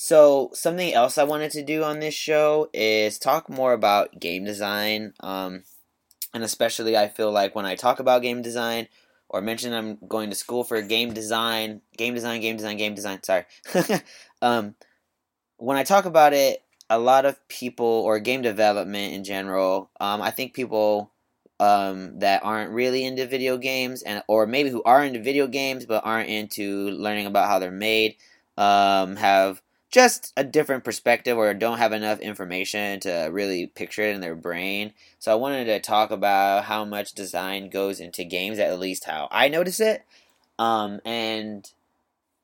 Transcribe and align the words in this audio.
So 0.00 0.50
something 0.54 0.94
else 0.94 1.18
I 1.18 1.24
wanted 1.24 1.50
to 1.50 1.64
do 1.64 1.82
on 1.82 1.98
this 1.98 2.14
show 2.14 2.70
is 2.72 3.18
talk 3.18 3.50
more 3.50 3.72
about 3.72 4.20
game 4.20 4.44
design. 4.44 5.12
Um, 5.18 5.64
and 6.32 6.44
especially 6.44 6.96
I 6.96 7.08
feel 7.08 7.32
like 7.32 7.56
when 7.56 7.66
I 7.66 7.74
talk 7.74 7.98
about 7.98 8.22
game 8.22 8.40
design 8.40 8.86
or 9.28 9.40
mention 9.40 9.72
I'm 9.72 9.98
going 10.06 10.30
to 10.30 10.36
school 10.36 10.62
for 10.62 10.80
game 10.82 11.14
design, 11.14 11.80
game 11.96 12.14
design, 12.14 12.40
game 12.40 12.56
design, 12.56 12.76
game 12.76 12.94
design. 12.94 13.24
Sorry. 13.24 13.44
um, 14.40 14.76
when 15.56 15.76
I 15.76 15.82
talk 15.82 16.04
about 16.04 16.32
it, 16.32 16.62
a 16.88 17.00
lot 17.00 17.26
of 17.26 17.48
people 17.48 17.84
or 17.84 18.20
game 18.20 18.42
development 18.42 19.14
in 19.14 19.24
general, 19.24 19.90
um, 19.98 20.22
I 20.22 20.30
think 20.30 20.54
people 20.54 21.10
um, 21.58 22.20
that 22.20 22.44
aren't 22.44 22.70
really 22.70 23.04
into 23.04 23.26
video 23.26 23.58
games 23.58 24.02
and 24.02 24.22
or 24.28 24.46
maybe 24.46 24.70
who 24.70 24.84
are 24.84 25.02
into 25.02 25.20
video 25.20 25.48
games 25.48 25.86
but 25.86 26.06
aren't 26.06 26.28
into 26.28 26.90
learning 26.90 27.26
about 27.26 27.48
how 27.48 27.58
they're 27.58 27.72
made 27.72 28.14
um, 28.56 29.16
have 29.16 29.60
just 29.90 30.32
a 30.36 30.44
different 30.44 30.84
perspective 30.84 31.38
or 31.38 31.52
don't 31.54 31.78
have 31.78 31.92
enough 31.92 32.20
information 32.20 33.00
to 33.00 33.28
really 33.32 33.66
picture 33.66 34.02
it 34.02 34.14
in 34.14 34.20
their 34.20 34.34
brain. 34.34 34.92
So 35.18 35.32
I 35.32 35.36
wanted 35.36 35.64
to 35.64 35.80
talk 35.80 36.10
about 36.10 36.64
how 36.64 36.84
much 36.84 37.12
design 37.14 37.70
goes 37.70 37.98
into 38.00 38.24
games, 38.24 38.58
at 38.58 38.78
least 38.78 39.04
how 39.04 39.28
I 39.30 39.48
notice 39.48 39.80
it. 39.80 40.04
Um, 40.58 41.00
and 41.04 41.70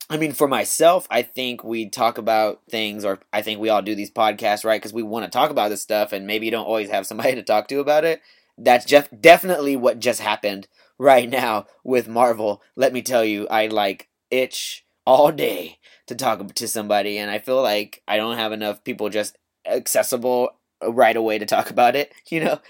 I 0.08 0.16
mean, 0.16 0.32
for 0.32 0.48
myself, 0.48 1.06
I 1.10 1.22
think 1.22 1.64
we 1.64 1.88
talk 1.88 2.18
about 2.18 2.62
things, 2.70 3.04
or 3.04 3.20
I 3.32 3.42
think 3.42 3.60
we 3.60 3.68
all 3.68 3.82
do 3.82 3.94
these 3.94 4.10
podcasts, 4.10 4.64
right? 4.64 4.80
Because 4.80 4.92
we 4.92 5.02
want 5.02 5.24
to 5.24 5.30
talk 5.30 5.50
about 5.50 5.70
this 5.70 5.82
stuff, 5.82 6.12
and 6.12 6.26
maybe 6.26 6.46
you 6.46 6.52
don't 6.52 6.66
always 6.66 6.90
have 6.90 7.06
somebody 7.06 7.34
to 7.34 7.42
talk 7.42 7.68
to 7.68 7.80
about 7.80 8.04
it. 8.04 8.20
That's 8.56 8.84
just 8.84 9.20
definitely 9.20 9.76
what 9.76 9.98
just 9.98 10.20
happened 10.20 10.68
right 10.98 11.28
now 11.28 11.66
with 11.82 12.08
Marvel. 12.08 12.62
Let 12.76 12.92
me 12.92 13.02
tell 13.02 13.24
you, 13.24 13.48
I 13.48 13.66
like 13.66 14.08
itch 14.30 14.83
all 15.06 15.32
day 15.32 15.78
to 16.06 16.14
talk 16.14 16.54
to 16.54 16.68
somebody, 16.68 17.18
and 17.18 17.30
I 17.30 17.38
feel 17.38 17.62
like 17.62 18.02
I 18.08 18.16
don't 18.16 18.36
have 18.36 18.52
enough 18.52 18.84
people 18.84 19.08
just 19.08 19.38
accessible 19.66 20.50
right 20.82 21.16
away 21.16 21.38
to 21.38 21.46
talk 21.46 21.70
about 21.70 21.96
it, 21.96 22.12
you 22.28 22.40
know. 22.40 22.60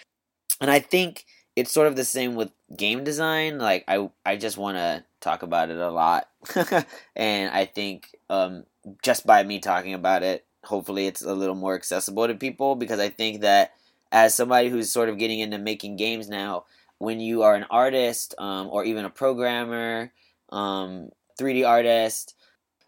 And 0.60 0.70
I 0.70 0.78
think 0.80 1.24
it's 1.56 1.72
sort 1.72 1.86
of 1.86 1.96
the 1.96 2.05
same 2.05 2.34
with 2.34 2.50
game 2.77 3.05
design. 3.05 3.58
Like 3.58 3.84
I, 3.88 4.10
I 4.24 4.36
just 4.36 4.56
want 4.56 4.77
to 4.77 5.05
talk 5.20 5.42
about 5.42 5.70
it 5.70 5.78
a 5.78 5.90
lot, 5.90 6.28
and 7.16 7.50
I 7.50 7.64
think 7.66 8.14
um, 8.30 8.64
just 9.02 9.27
by 9.27 9.42
me 9.42 9.58
talking 9.58 9.94
about 9.94 10.22
it, 10.22 10.44
hopefully 10.64 11.06
it's 11.06 11.22
a 11.22 11.34
little 11.34 11.55
more 11.55 11.74
accessible 11.74 12.27
to 12.27 12.34
people 12.34 12.74
because 12.77 13.00
I 13.00 13.08
think 13.08 13.40
that 13.42 13.72
as 14.12 14.34
somebody 14.34 14.68
who's 14.68 14.90
sort 14.90 15.08
of 15.08 15.18
getting 15.18 15.40
into 15.40 15.58
making 15.58 15.96
games 15.96 16.28
now, 16.28 16.64
when 16.98 17.20
you 17.20 17.42
are 17.42 17.55
an 17.55 17.66
artist 17.70 18.34
um, 18.38 18.68
or 18.68 18.84
even 18.84 19.05
a 19.05 19.10
programmer, 19.10 20.12
um, 20.50 21.10
3D 21.38 21.66
artist, 21.66 22.34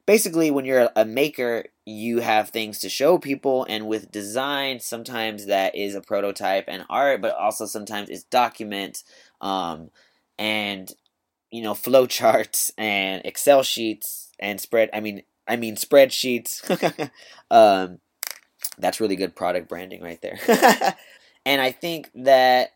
basically 0.07 0.51
when 0.51 0.65
you're 0.65 0.89
a 0.97 1.05
maker 1.05 1.65
you 1.85 2.21
have 2.21 2.49
things 2.51 2.79
to 2.79 2.89
show 2.89 3.19
people 3.19 3.67
and 3.69 3.87
with 3.87 4.11
design 4.11 4.81
sometimes 4.81 5.47
that 5.47 5.75
is 5.75 5.95
a 5.95 6.01
prototype 6.01 6.65
and 6.69 6.85
art 6.89 7.21
but 7.21 7.37
also 7.37 7.67
sometimes 7.67 8.09
it's 8.09 8.25
documents 8.25 9.05
um, 9.41 9.91
and 10.39 10.93
you 11.51 11.63
know 11.63 11.75
flowcharts 11.75 12.71
and 12.79 13.23
excel 13.25 13.63
sheets 13.63 14.31
and 14.39 14.61
spread 14.61 14.89
i 14.93 15.01
mean 15.01 15.23
i 15.47 15.57
mean 15.57 15.77
spreadsheets. 15.77 17.11
Um, 17.49 18.01
that's 18.79 19.01
really 19.01 19.15
good 19.15 19.37
product 19.37 19.69
branding 19.69 20.03
right 20.03 20.21
there. 20.21 20.39
And 21.47 21.61
i 21.61 21.71
think 21.71 22.11
that 22.17 22.73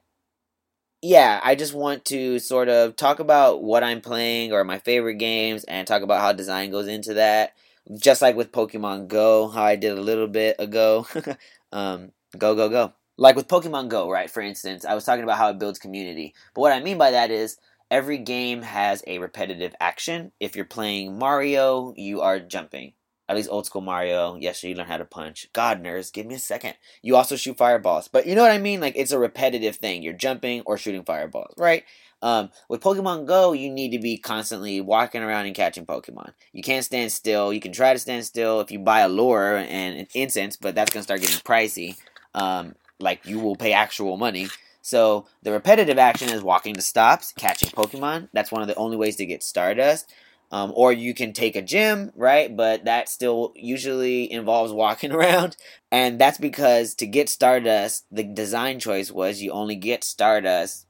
yeah, 1.02 1.40
I 1.42 1.54
just 1.54 1.72
want 1.74 2.04
to 2.06 2.38
sort 2.38 2.68
of 2.68 2.94
talk 2.96 3.20
about 3.20 3.62
what 3.62 3.82
I'm 3.82 4.00
playing 4.02 4.52
or 4.52 4.64
my 4.64 4.78
favorite 4.78 5.14
games 5.14 5.64
and 5.64 5.86
talk 5.86 6.02
about 6.02 6.20
how 6.20 6.32
design 6.32 6.70
goes 6.70 6.88
into 6.88 7.14
that. 7.14 7.54
Just 7.98 8.20
like 8.20 8.36
with 8.36 8.52
Pokemon 8.52 9.08
Go, 9.08 9.48
how 9.48 9.62
I 9.64 9.76
did 9.76 9.96
a 9.96 10.00
little 10.00 10.28
bit 10.28 10.56
ago. 10.58 11.06
um, 11.72 12.12
go, 12.36 12.54
go, 12.54 12.68
go. 12.68 12.92
Like 13.16 13.34
with 13.36 13.48
Pokemon 13.48 13.88
Go, 13.88 14.10
right? 14.10 14.30
For 14.30 14.42
instance, 14.42 14.84
I 14.84 14.94
was 14.94 15.04
talking 15.04 15.24
about 15.24 15.38
how 15.38 15.48
it 15.50 15.58
builds 15.58 15.78
community. 15.78 16.34
But 16.54 16.60
what 16.60 16.72
I 16.72 16.80
mean 16.80 16.98
by 16.98 17.12
that 17.12 17.30
is 17.30 17.56
every 17.91 18.19
game 18.19 18.60
has 18.62 19.02
a 19.06 19.19
repetitive 19.19 19.75
action. 19.80 20.32
If 20.38 20.54
you're 20.54 20.66
playing 20.66 21.19
Mario, 21.19 21.94
you 21.96 22.20
are 22.20 22.38
jumping. 22.38 22.92
At 23.30 23.36
least 23.36 23.48
old 23.48 23.64
school 23.64 23.80
Mario. 23.80 24.34
Yes, 24.34 24.64
you 24.64 24.74
learn 24.74 24.88
how 24.88 24.96
to 24.96 25.04
punch. 25.04 25.46
God, 25.52 25.80
nerds, 25.84 26.12
give 26.12 26.26
me 26.26 26.34
a 26.34 26.38
second. 26.41 26.74
You 27.00 27.14
also 27.14 27.36
shoot 27.36 27.56
fireballs. 27.56 28.08
But 28.08 28.26
you 28.26 28.34
know 28.34 28.42
what 28.42 28.50
I 28.50 28.58
mean? 28.58 28.80
Like, 28.80 28.94
it's 28.96 29.12
a 29.12 29.20
repetitive 29.20 29.76
thing. 29.76 30.02
You're 30.02 30.14
jumping 30.14 30.62
or 30.66 30.76
shooting 30.76 31.04
fireballs, 31.04 31.54
right? 31.56 31.84
Um, 32.22 32.50
with 32.69 32.82
Pokemon 32.82 33.26
Go, 33.26 33.52
you 33.52 33.70
need 33.70 33.92
to 33.92 34.00
be 34.00 34.16
constantly 34.16 34.80
walking 34.80 35.22
around 35.22 35.46
and 35.46 35.54
catching 35.54 35.86
Pokemon. 35.86 36.32
You 36.52 36.64
can't 36.64 36.84
stand 36.84 37.12
still. 37.12 37.52
You 37.52 37.60
can 37.60 37.70
try 37.70 37.92
to 37.92 38.00
stand 38.00 38.24
still 38.24 38.60
if 38.60 38.72
you 38.72 38.80
buy 38.80 38.98
a 38.98 39.08
lure 39.08 39.58
and 39.58 40.00
an 40.00 40.08
incense, 40.12 40.56
but 40.56 40.74
that's 40.74 40.92
going 40.92 41.02
to 41.02 41.04
start 41.04 41.20
getting 41.20 41.36
pricey. 41.36 41.98
Um, 42.34 42.74
like, 42.98 43.24
you 43.26 43.38
will 43.38 43.54
pay 43.54 43.72
actual 43.72 44.16
money. 44.16 44.48
So, 44.82 45.28
the 45.44 45.52
repetitive 45.52 45.98
action 45.98 46.30
is 46.30 46.42
walking 46.42 46.74
to 46.74 46.82
stops, 46.82 47.32
catching 47.38 47.70
Pokemon. 47.70 48.28
That's 48.32 48.50
one 48.50 48.62
of 48.62 48.66
the 48.66 48.74
only 48.74 48.96
ways 48.96 49.14
to 49.16 49.26
get 49.26 49.44
Stardust. 49.44 50.12
Um, 50.53 50.72
or 50.75 50.93
you 50.93 51.15
can 51.15 51.33
take 51.33 51.55
a 51.55 51.62
gym, 51.62 52.11
right? 52.16 52.55
But 52.55 52.84
that 52.84 53.09
still 53.09 53.53
usually 53.55 54.31
involves 54.31 54.72
walking 54.72 55.12
around. 55.16 55.56
And 55.93 56.21
that's 56.21 56.38
because 56.38 56.94
to 56.97 57.06
get 57.06 57.28
Stardust, 57.28 58.06
the 58.11 58.25
design 58.25 58.81
choice 58.81 59.11
was 59.12 59.41
you 59.41 59.53
only 59.53 59.77
get 59.77 60.03
Stardust 60.03 60.87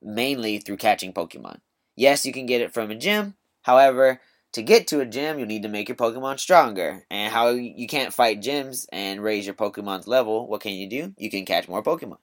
mainly 0.00 0.58
through 0.58 0.78
catching 0.78 1.12
Pokemon. 1.12 1.58
Yes, 1.94 2.24
you 2.24 2.32
can 2.32 2.46
get 2.46 2.60
it 2.60 2.72
from 2.72 2.90
a 2.90 2.94
gym. 2.94 3.34
However, 3.62 4.20
to 4.52 4.62
get 4.62 4.86
to 4.88 5.00
a 5.00 5.06
gym, 5.06 5.38
you 5.38 5.46
need 5.46 5.62
to 5.62 5.68
make 5.68 5.88
your 5.88 5.96
Pokemon 5.96 6.38
stronger. 6.40 7.04
And 7.10 7.32
how 7.32 7.50
you 7.50 7.86
can't 7.86 8.12
fight 8.12 8.40
gyms 8.40 8.86
and 8.92 9.22
raise 9.22 9.46
your 9.46 9.54
Pokemon's 9.54 10.06
level, 10.06 10.46
what 10.46 10.60
can 10.60 10.72
you 10.72 10.88
do? 10.88 11.14
You 11.16 11.30
can 11.30 11.44
catch 11.44 11.68
more 11.68 11.82
Pokemon. 11.82 12.18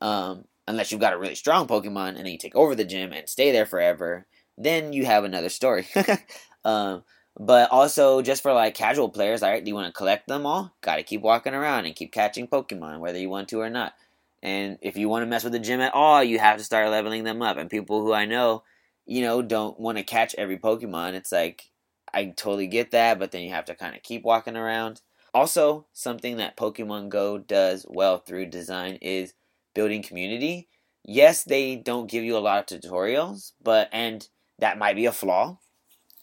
Um, 0.00 0.44
unless 0.66 0.90
you've 0.90 1.00
got 1.00 1.12
a 1.12 1.18
really 1.18 1.34
strong 1.34 1.66
Pokemon 1.66 2.10
and 2.10 2.18
then 2.18 2.26
you 2.26 2.38
take 2.38 2.56
over 2.56 2.74
the 2.74 2.84
gym 2.84 3.12
and 3.12 3.28
stay 3.28 3.52
there 3.52 3.66
forever 3.66 4.26
then 4.62 4.92
you 4.92 5.06
have 5.06 5.24
another 5.24 5.48
story. 5.48 5.86
um, 6.64 7.02
but 7.38 7.70
also, 7.70 8.22
just 8.22 8.42
for 8.42 8.52
like 8.52 8.74
casual 8.74 9.08
players, 9.08 9.42
all 9.42 9.50
right, 9.50 9.64
do 9.64 9.68
you 9.68 9.74
want 9.74 9.86
to 9.86 9.96
collect 9.96 10.28
them 10.28 10.44
all? 10.44 10.74
Got 10.82 10.96
to 10.96 11.02
keep 11.02 11.22
walking 11.22 11.54
around 11.54 11.86
and 11.86 11.96
keep 11.96 12.12
catching 12.12 12.46
Pokemon, 12.46 13.00
whether 13.00 13.18
you 13.18 13.30
want 13.30 13.48
to 13.48 13.60
or 13.60 13.70
not. 13.70 13.94
And 14.42 14.78
if 14.82 14.96
you 14.96 15.08
want 15.08 15.22
to 15.22 15.26
mess 15.26 15.44
with 15.44 15.52
the 15.52 15.58
gym 15.58 15.80
at 15.80 15.94
all, 15.94 16.22
you 16.22 16.38
have 16.38 16.58
to 16.58 16.64
start 16.64 16.90
leveling 16.90 17.24
them 17.24 17.42
up. 17.42 17.56
And 17.56 17.70
people 17.70 18.02
who 18.02 18.12
I 18.12 18.24
know, 18.24 18.62
you 19.06 19.22
know, 19.22 19.42
don't 19.42 19.78
want 19.78 19.98
to 19.98 20.04
catch 20.04 20.34
every 20.36 20.58
Pokemon. 20.58 21.14
It's 21.14 21.32
like, 21.32 21.70
I 22.12 22.26
totally 22.26 22.66
get 22.66 22.90
that, 22.90 23.18
but 23.18 23.32
then 23.32 23.42
you 23.42 23.50
have 23.50 23.66
to 23.66 23.74
kind 23.74 23.94
of 23.94 24.02
keep 24.02 24.22
walking 24.22 24.56
around. 24.56 25.00
Also, 25.32 25.86
something 25.92 26.38
that 26.38 26.56
Pokemon 26.56 27.08
Go 27.08 27.38
does 27.38 27.86
well 27.88 28.18
through 28.18 28.46
design 28.46 28.98
is 29.00 29.34
building 29.74 30.02
community. 30.02 30.68
Yes, 31.04 31.44
they 31.44 31.76
don't 31.76 32.10
give 32.10 32.24
you 32.24 32.36
a 32.36 32.38
lot 32.40 32.70
of 32.70 32.80
tutorials, 32.80 33.52
but, 33.62 33.88
and 33.92 34.28
that 34.60 34.78
might 34.78 34.96
be 34.96 35.06
a 35.06 35.12
flaw, 35.12 35.58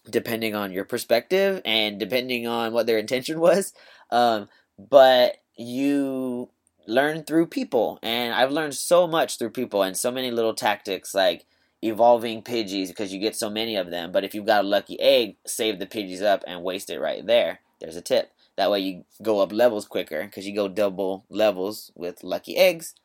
depending 0.10 0.56
on 0.56 0.72
your 0.72 0.86
perspective 0.86 1.62
and 1.66 2.00
depending 2.00 2.48
on 2.48 2.74
what 2.74 2.86
their 2.86 2.98
intention 2.98 3.40
was. 3.40 3.74
Um, 4.12 4.48
but 4.78 5.38
you 5.56 6.50
learn 6.88 7.24
through 7.24 7.48
people, 7.48 8.00
and 8.02 8.34
I've 8.34 8.52
learned 8.52 8.76
so 8.76 9.08
much 9.08 9.38
through 9.38 9.50
people 9.50 9.84
and 9.84 9.98
so 9.98 10.12
many 10.12 10.32
little 10.32 10.54
tactics 10.54 11.14
like 11.14 11.46
evolving 11.84 12.42
Pidgeys 12.42 12.88
because 12.88 13.14
you 13.14 13.20
get 13.20 13.36
so 13.36 13.50
many 13.50 13.76
of 13.76 13.92
them. 13.92 14.12
But 14.12 14.24
if 14.24 14.34
you've 14.34 14.46
got 14.46 14.64
a 14.64 14.68
lucky 14.68 15.00
egg, 15.00 15.38
save 15.46 15.80
the 15.80 15.86
Pidgeys 15.86 16.24
up 16.24 16.44
and 16.48 16.64
waste 16.64 16.90
it 16.90 17.00
right 17.00 17.26
there. 17.26 17.60
There's 17.80 17.96
a 17.96 18.02
tip. 18.02 18.32
That 18.56 18.72
way 18.72 18.80
you 18.80 19.06
go 19.22 19.40
up 19.40 19.52
levels 19.52 19.86
quicker 19.86 20.24
because 20.24 20.48
you 20.48 20.56
go 20.56 20.68
double 20.68 21.26
levels 21.30 21.92
with 21.96 22.24
lucky 22.24 22.58
eggs. 22.58 22.96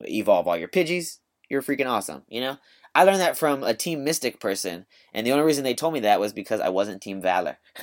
Evolve 0.00 0.46
all 0.46 0.56
your 0.56 0.68
Pidgeys. 0.68 1.18
You're 1.48 1.62
freaking 1.62 1.88
awesome, 1.88 2.22
you 2.28 2.40
know? 2.40 2.58
I 2.96 3.04
learned 3.04 3.20
that 3.20 3.36
from 3.36 3.62
a 3.62 3.74
Team 3.74 4.04
Mystic 4.04 4.40
person, 4.40 4.86
and 5.12 5.26
the 5.26 5.32
only 5.32 5.44
reason 5.44 5.64
they 5.64 5.74
told 5.74 5.92
me 5.92 6.00
that 6.00 6.18
was 6.18 6.32
because 6.32 6.62
I 6.62 6.70
wasn't 6.70 7.02
Team 7.02 7.20
Valor. 7.20 7.58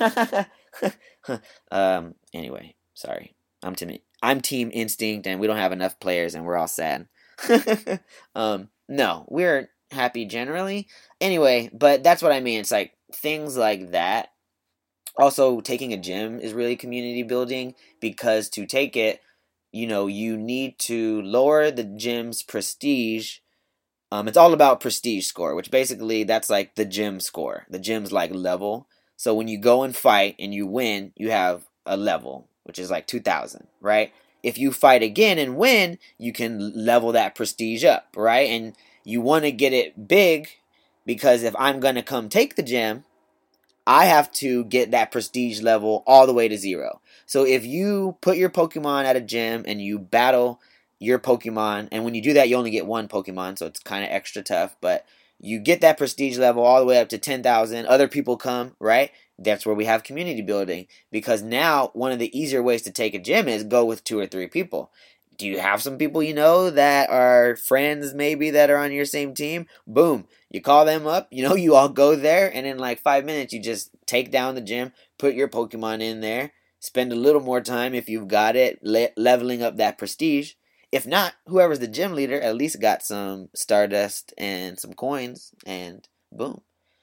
um. 1.70 2.16
Anyway, 2.32 2.74
sorry. 2.94 3.36
I'm 3.62 3.76
Team. 3.76 3.96
I'm 4.20 4.40
Team 4.40 4.72
Instinct, 4.74 5.28
and 5.28 5.38
we 5.38 5.46
don't 5.46 5.56
have 5.56 5.70
enough 5.70 6.00
players, 6.00 6.34
and 6.34 6.44
we're 6.44 6.56
all 6.56 6.66
sad. 6.66 7.06
um. 8.34 8.70
No, 8.88 9.24
we're 9.30 9.70
happy 9.92 10.24
generally. 10.24 10.88
Anyway, 11.20 11.70
but 11.72 12.02
that's 12.02 12.20
what 12.20 12.32
I 12.32 12.40
mean. 12.40 12.58
It's 12.58 12.72
like 12.72 12.94
things 13.14 13.56
like 13.56 13.92
that. 13.92 14.30
Also, 15.16 15.60
taking 15.60 15.92
a 15.92 15.96
gym 15.96 16.40
is 16.40 16.52
really 16.52 16.74
community 16.74 17.22
building 17.22 17.76
because 18.00 18.48
to 18.48 18.66
take 18.66 18.96
it, 18.96 19.20
you 19.70 19.86
know, 19.86 20.08
you 20.08 20.36
need 20.36 20.76
to 20.80 21.22
lower 21.22 21.70
the 21.70 21.84
gym's 21.84 22.42
prestige 22.42 23.38
um, 24.14 24.28
it's 24.28 24.36
all 24.36 24.54
about 24.54 24.78
prestige 24.78 25.26
score, 25.26 25.56
which 25.56 25.72
basically 25.72 26.22
that's 26.22 26.48
like 26.48 26.76
the 26.76 26.84
gym 26.84 27.18
score. 27.18 27.66
The 27.68 27.80
gym's 27.80 28.12
like 28.12 28.32
level. 28.32 28.86
So 29.16 29.34
when 29.34 29.48
you 29.48 29.58
go 29.58 29.82
and 29.82 29.94
fight 29.94 30.36
and 30.38 30.54
you 30.54 30.68
win, 30.68 31.12
you 31.16 31.32
have 31.32 31.64
a 31.84 31.96
level, 31.96 32.46
which 32.62 32.78
is 32.78 32.92
like 32.92 33.08
2000, 33.08 33.66
right? 33.80 34.12
If 34.40 34.56
you 34.56 34.70
fight 34.70 35.02
again 35.02 35.36
and 35.38 35.56
win, 35.56 35.98
you 36.16 36.32
can 36.32 36.72
level 36.76 37.10
that 37.10 37.34
prestige 37.34 37.82
up, 37.82 38.06
right? 38.14 38.48
And 38.50 38.76
you 39.02 39.20
want 39.20 39.46
to 39.46 39.50
get 39.50 39.72
it 39.72 40.06
big 40.06 40.46
because 41.04 41.42
if 41.42 41.56
I'm 41.58 41.80
going 41.80 41.96
to 41.96 42.02
come 42.02 42.28
take 42.28 42.54
the 42.54 42.62
gym, 42.62 43.02
I 43.84 44.04
have 44.04 44.30
to 44.34 44.62
get 44.66 44.92
that 44.92 45.10
prestige 45.10 45.60
level 45.60 46.04
all 46.06 46.28
the 46.28 46.32
way 46.32 46.46
to 46.46 46.56
zero. 46.56 47.00
So 47.26 47.44
if 47.44 47.66
you 47.66 48.16
put 48.20 48.36
your 48.36 48.50
Pokemon 48.50 49.06
at 49.06 49.16
a 49.16 49.20
gym 49.20 49.64
and 49.66 49.82
you 49.82 49.98
battle 49.98 50.60
your 50.98 51.18
Pokemon, 51.18 51.88
and 51.92 52.04
when 52.04 52.14
you 52.14 52.22
do 52.22 52.32
that, 52.34 52.48
you 52.48 52.56
only 52.56 52.70
get 52.70 52.86
one 52.86 53.08
Pokemon, 53.08 53.58
so 53.58 53.66
it's 53.66 53.80
kind 53.80 54.04
of 54.04 54.10
extra 54.10 54.42
tough, 54.42 54.76
but 54.80 55.06
you 55.40 55.58
get 55.58 55.80
that 55.80 55.98
prestige 55.98 56.38
level 56.38 56.62
all 56.62 56.80
the 56.80 56.86
way 56.86 56.98
up 57.00 57.08
to 57.10 57.18
10,000. 57.18 57.86
Other 57.86 58.08
people 58.08 58.36
come, 58.36 58.74
right? 58.78 59.10
That's 59.38 59.66
where 59.66 59.74
we 59.74 59.84
have 59.84 60.04
community 60.04 60.42
building 60.42 60.86
because 61.10 61.42
now 61.42 61.90
one 61.92 62.12
of 62.12 62.18
the 62.18 62.36
easier 62.38 62.62
ways 62.62 62.82
to 62.82 62.92
take 62.92 63.14
a 63.14 63.18
gym 63.18 63.48
is 63.48 63.64
go 63.64 63.84
with 63.84 64.04
two 64.04 64.18
or 64.18 64.26
three 64.26 64.46
people. 64.46 64.90
Do 65.36 65.48
you 65.48 65.58
have 65.58 65.82
some 65.82 65.98
people 65.98 66.22
you 66.22 66.32
know 66.32 66.70
that 66.70 67.10
are 67.10 67.56
friends 67.56 68.14
maybe 68.14 68.50
that 68.50 68.70
are 68.70 68.76
on 68.76 68.92
your 68.92 69.04
same 69.04 69.34
team? 69.34 69.66
Boom, 69.86 70.28
you 70.50 70.60
call 70.60 70.84
them 70.84 71.06
up, 71.08 71.26
you 71.32 71.46
know, 71.46 71.54
you 71.56 71.74
all 71.74 71.88
go 71.88 72.14
there, 72.14 72.50
and 72.54 72.66
in 72.66 72.78
like 72.78 73.00
five 73.00 73.24
minutes, 73.24 73.52
you 73.52 73.60
just 73.60 73.90
take 74.06 74.30
down 74.30 74.54
the 74.54 74.60
gym, 74.60 74.92
put 75.18 75.34
your 75.34 75.48
Pokemon 75.48 76.00
in 76.00 76.20
there, 76.20 76.52
spend 76.78 77.12
a 77.12 77.16
little 77.16 77.40
more 77.40 77.60
time 77.60 77.94
if 77.94 78.08
you've 78.08 78.28
got 78.28 78.54
it, 78.54 78.78
le- 78.82 79.08
leveling 79.16 79.62
up 79.62 79.76
that 79.76 79.98
prestige. 79.98 80.52
If 80.94 81.08
not, 81.08 81.34
whoever's 81.48 81.80
the 81.80 81.88
gym 81.88 82.12
leader 82.12 82.40
at 82.40 82.54
least 82.54 82.80
got 82.80 83.02
some 83.02 83.48
Stardust 83.52 84.32
and 84.38 84.78
some 84.78 84.92
coins, 84.92 85.50
and 85.66 86.08
boom. 86.30 86.60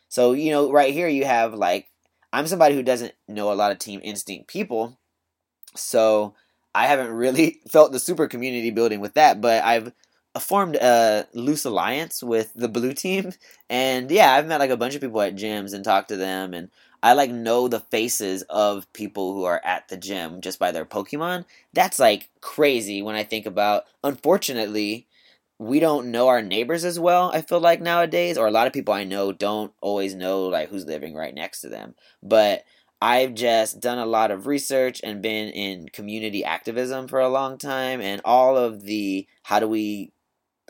So, 0.08 0.32
you 0.32 0.50
know, 0.50 0.72
right 0.72 0.94
here 0.94 1.10
you 1.10 1.26
have 1.26 1.54
like, 1.54 1.90
I'm 2.32 2.48
somebody 2.48 2.74
who 2.74 2.84
doesn't 2.84 3.14
know 3.28 3.52
a 3.52 3.54
lot 3.54 3.74
of 3.74 3.80
Team 3.80 4.00
Instinct 4.02 4.48
people, 4.48 4.98
so 5.76 6.36
I 6.74 6.88
haven't 6.88 7.12
really 7.12 7.60
felt 7.68 7.92
the 7.92 8.00
super 8.00 8.28
community 8.28 8.72
building 8.72 9.02
with 9.02 9.16
that, 9.16 9.42
but 9.42 9.62
I've 9.62 9.92
uh, 10.36 10.40
formed 10.40 10.78
a 10.78 11.28
loose 11.34 11.66
alliance 11.66 12.24
with 12.24 12.54
the 12.56 12.70
blue 12.70 12.94
team 12.94 13.34
and 13.70 14.10
yeah 14.10 14.32
i've 14.32 14.48
met 14.48 14.62
like 14.62 14.70
a 14.70 14.78
bunch 14.78 14.96
of 14.96 15.02
people 15.02 15.22
at 15.22 15.36
gyms 15.36 15.74
and 15.74 15.84
talked 15.84 16.08
to 16.08 16.16
them 16.16 16.54
and 16.54 16.70
i 17.04 17.14
like 17.14 17.32
know 17.32 17.68
the 17.68 17.80
faces 17.80 18.44
of 18.50 18.92
people 18.94 19.34
who 19.34 19.44
are 19.44 19.62
at 19.64 19.88
the 19.90 19.98
gym 19.98 20.42
just 20.42 20.60
by 20.60 20.72
their 20.72 20.86
pokemon. 20.86 21.46
That's 21.74 22.00
like 22.00 22.30
crazy 22.42 23.02
when 23.02 23.16
i 23.16 23.24
think 23.24 23.46
about 23.46 23.84
unfortunately 24.04 25.08
we 25.60 25.80
don't 25.80 26.10
know 26.12 26.28
our 26.28 26.42
neighbors 26.42 26.84
as 26.84 27.00
well 27.00 27.32
i 27.34 27.42
feel 27.42 27.60
like 27.60 27.82
nowadays 27.82 28.38
or 28.38 28.48
a 28.48 28.52
lot 28.52 28.68
of 28.68 28.74
people 28.74 28.94
i 28.94 29.04
know 29.04 29.32
don't 29.32 29.74
always 29.82 30.16
know 30.16 30.44
like 30.48 30.70
who's 30.70 30.86
living 30.86 31.14
right 31.16 31.34
next 31.36 31.62
to 31.62 31.70
them. 31.70 31.96
But 32.24 32.64
I've 33.04 33.34
just 33.34 33.80
done 33.80 33.98
a 33.98 34.06
lot 34.06 34.30
of 34.30 34.46
research 34.46 35.02
and 35.04 35.24
been 35.24 35.50
in 35.50 35.90
community 35.90 36.44
activism 36.46 37.08
for 37.08 37.20
a 37.20 37.30
long 37.30 37.58
time, 37.58 38.00
and 38.00 38.22
all 38.24 38.58
of 38.58 38.84
the 38.84 39.28
how 39.44 39.60
do 39.60 39.68
we 39.68 40.12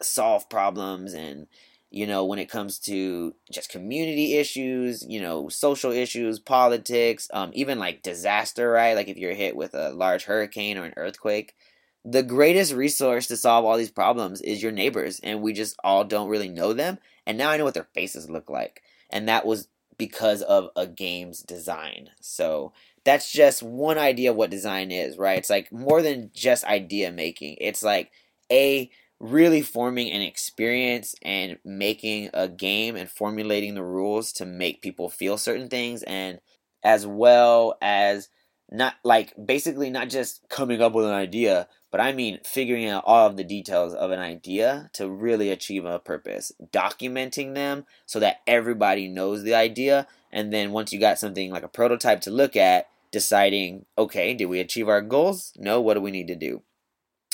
solve 0.01 0.49
problems 0.49 1.13
and 1.13 1.47
you 1.91 2.07
know 2.07 2.25
when 2.25 2.39
it 2.39 2.49
comes 2.49 2.79
to 2.79 3.35
just 3.51 3.69
community 3.69 4.35
issues 4.35 5.05
you 5.07 5.21
know 5.21 5.49
social 5.49 5.91
issues 5.91 6.39
politics 6.39 7.29
um, 7.33 7.51
even 7.53 7.77
like 7.77 8.01
disaster 8.01 8.71
right? 8.71 8.95
Like 8.95 9.07
if 9.07 9.17
you're 9.17 9.33
hit 9.33 9.55
with 9.55 9.73
a 9.73 9.91
large 9.91 10.23
hurricane 10.25 10.77
or 10.77 10.85
an 10.85 10.93
earthquake 10.97 11.55
the 12.03 12.23
greatest 12.23 12.73
resource 12.73 13.27
to 13.27 13.37
solve 13.37 13.63
all 13.63 13.77
these 13.77 13.91
problems 13.91 14.41
is 14.41 14.63
your 14.63 14.71
neighbors 14.71 15.19
and 15.21 15.41
we 15.41 15.53
just 15.53 15.75
all 15.83 16.03
don't 16.03 16.29
really 16.29 16.49
know 16.49 16.73
them 16.73 16.97
and 17.27 17.37
now 17.37 17.51
i 17.51 17.57
know 17.57 17.63
what 17.63 17.75
their 17.75 17.87
faces 17.93 18.29
look 18.29 18.49
like 18.49 18.81
and 19.11 19.27
that 19.27 19.45
was 19.45 19.67
because 20.01 20.41
of 20.41 20.71
a 20.75 20.87
game's 20.87 21.43
design. 21.43 22.09
So 22.21 22.73
that's 23.03 23.31
just 23.31 23.61
one 23.61 23.99
idea 23.99 24.31
of 24.31 24.35
what 24.35 24.49
design 24.49 24.89
is 24.89 25.15
right? 25.15 25.37
It's 25.37 25.49
like 25.49 25.71
more 25.71 26.01
than 26.01 26.31
just 26.33 26.63
idea 26.63 27.11
making. 27.11 27.57
It's 27.61 27.83
like 27.83 28.09
a 28.51 28.89
really 29.21 29.61
forming 29.61 30.11
an 30.11 30.21
experience 30.21 31.13
and 31.21 31.59
making 31.63 32.31
a 32.33 32.47
game 32.47 32.95
and 32.95 33.07
formulating 33.07 33.75
the 33.75 33.83
rules 33.83 34.31
to 34.33 34.45
make 34.47 34.81
people 34.81 35.09
feel 35.09 35.37
certain 35.37 35.67
things 35.67 36.01
and 36.03 36.39
as 36.83 37.05
well 37.05 37.77
as 37.83 38.29
not 38.71 38.95
like 39.03 39.33
basically 39.45 39.91
not 39.91 40.09
just 40.09 40.41
coming 40.49 40.81
up 40.81 40.93
with 40.93 41.05
an 41.05 41.11
idea 41.11 41.67
but 41.91 42.01
i 42.01 42.11
mean 42.11 42.39
figuring 42.43 42.87
out 42.87 43.03
all 43.05 43.27
of 43.27 43.37
the 43.37 43.43
details 43.43 43.93
of 43.93 44.09
an 44.09 44.19
idea 44.19 44.89
to 44.91 45.07
really 45.07 45.51
achieve 45.51 45.85
a 45.85 45.99
purpose 45.99 46.51
documenting 46.71 47.53
them 47.53 47.85
so 48.07 48.19
that 48.19 48.37
everybody 48.47 49.07
knows 49.07 49.43
the 49.43 49.53
idea. 49.53 50.07
And 50.31 50.51
then 50.51 50.71
once 50.71 50.91
you 50.91 50.99
got 50.99 51.19
something 51.19 51.51
like 51.51 51.63
a 51.63 51.67
prototype 51.67 52.21
to 52.21 52.31
look 52.31 52.55
at 52.55 52.87
deciding 53.11 53.85
okay 53.97 54.33
did 54.33 54.45
we 54.45 54.59
achieve 54.59 54.89
our 54.89 55.01
goals? 55.01 55.53
No 55.57 55.79
what 55.79 55.93
do 55.93 56.01
we 56.01 56.11
need 56.11 56.27
to 56.29 56.35
do? 56.35 56.63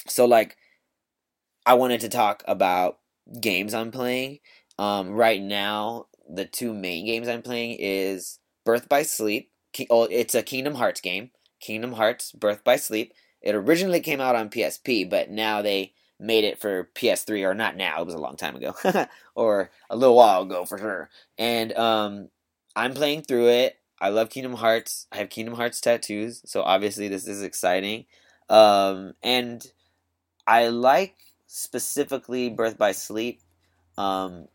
So 0.08 0.26
like 0.26 0.58
I 1.68 1.74
wanted 1.74 2.00
to 2.02 2.10
talk 2.10 2.46
about 2.48 3.00
games 3.42 3.74
I'm 3.74 3.92
playing. 3.92 4.40
Um, 4.80 5.12
right 5.12 5.42
now, 5.42 6.08
the 6.30 6.46
two 6.46 6.74
main 6.74 7.06
games 7.06 7.28
I'm 7.28 7.42
playing 7.42 7.78
is 7.82 8.40
Birth 8.66 8.88
by 8.88 9.04
Sleep. 9.04 9.52
Oh, 9.90 10.06
it's 10.06 10.34
a 10.34 10.44
Kingdom 10.44 10.76
Hearts 10.76 11.02
game. 11.02 11.32
Kingdom 11.60 11.92
Hearts 11.92 12.32
Birth 12.32 12.64
by 12.64 12.78
Sleep. 12.78 13.14
It 13.42 13.54
originally 13.54 14.00
came 14.00 14.22
out 14.22 14.38
on 14.38 14.50
PSP, 14.50 15.04
but 15.04 15.30
now 15.30 15.62
they 15.62 15.94
made 16.22 16.46
it 16.46 16.58
for 16.58 16.90
PS3, 16.96 17.44
or 17.44 17.54
not 17.54 17.76
now, 17.76 18.00
it 18.00 18.06
was 18.06 18.16
a 18.16 18.20
long 18.20 18.38
time 18.38 18.56
ago, 18.56 18.74
or 19.36 19.70
a 19.90 19.98
little 19.98 20.16
while 20.16 20.44
ago 20.44 20.64
for 20.64 20.78
sure. 20.78 21.10
And 21.38 21.74
um, 21.78 22.30
I'm 22.78 22.94
playing 22.94 23.24
through 23.24 23.50
it. 23.50 23.76
I 24.00 24.10
love 24.10 24.30
Kingdom 24.30 24.54
Hearts. 24.54 25.06
I 25.12 25.18
have 25.18 25.30
Kingdom 25.30 25.56
Hearts 25.56 25.82
tattoos, 25.82 26.42
so 26.46 26.62
obviously 26.64 27.10
this 27.10 27.28
is 27.28 27.44
exciting. 27.44 28.06
Um, 28.50 29.16
and 29.22 29.66
I 30.48 30.70
like 30.70 31.16
specifically 31.48 32.50
Birth 32.50 32.78
by 32.78 32.92
Sleep. 32.92 33.42
Um, 33.98 34.48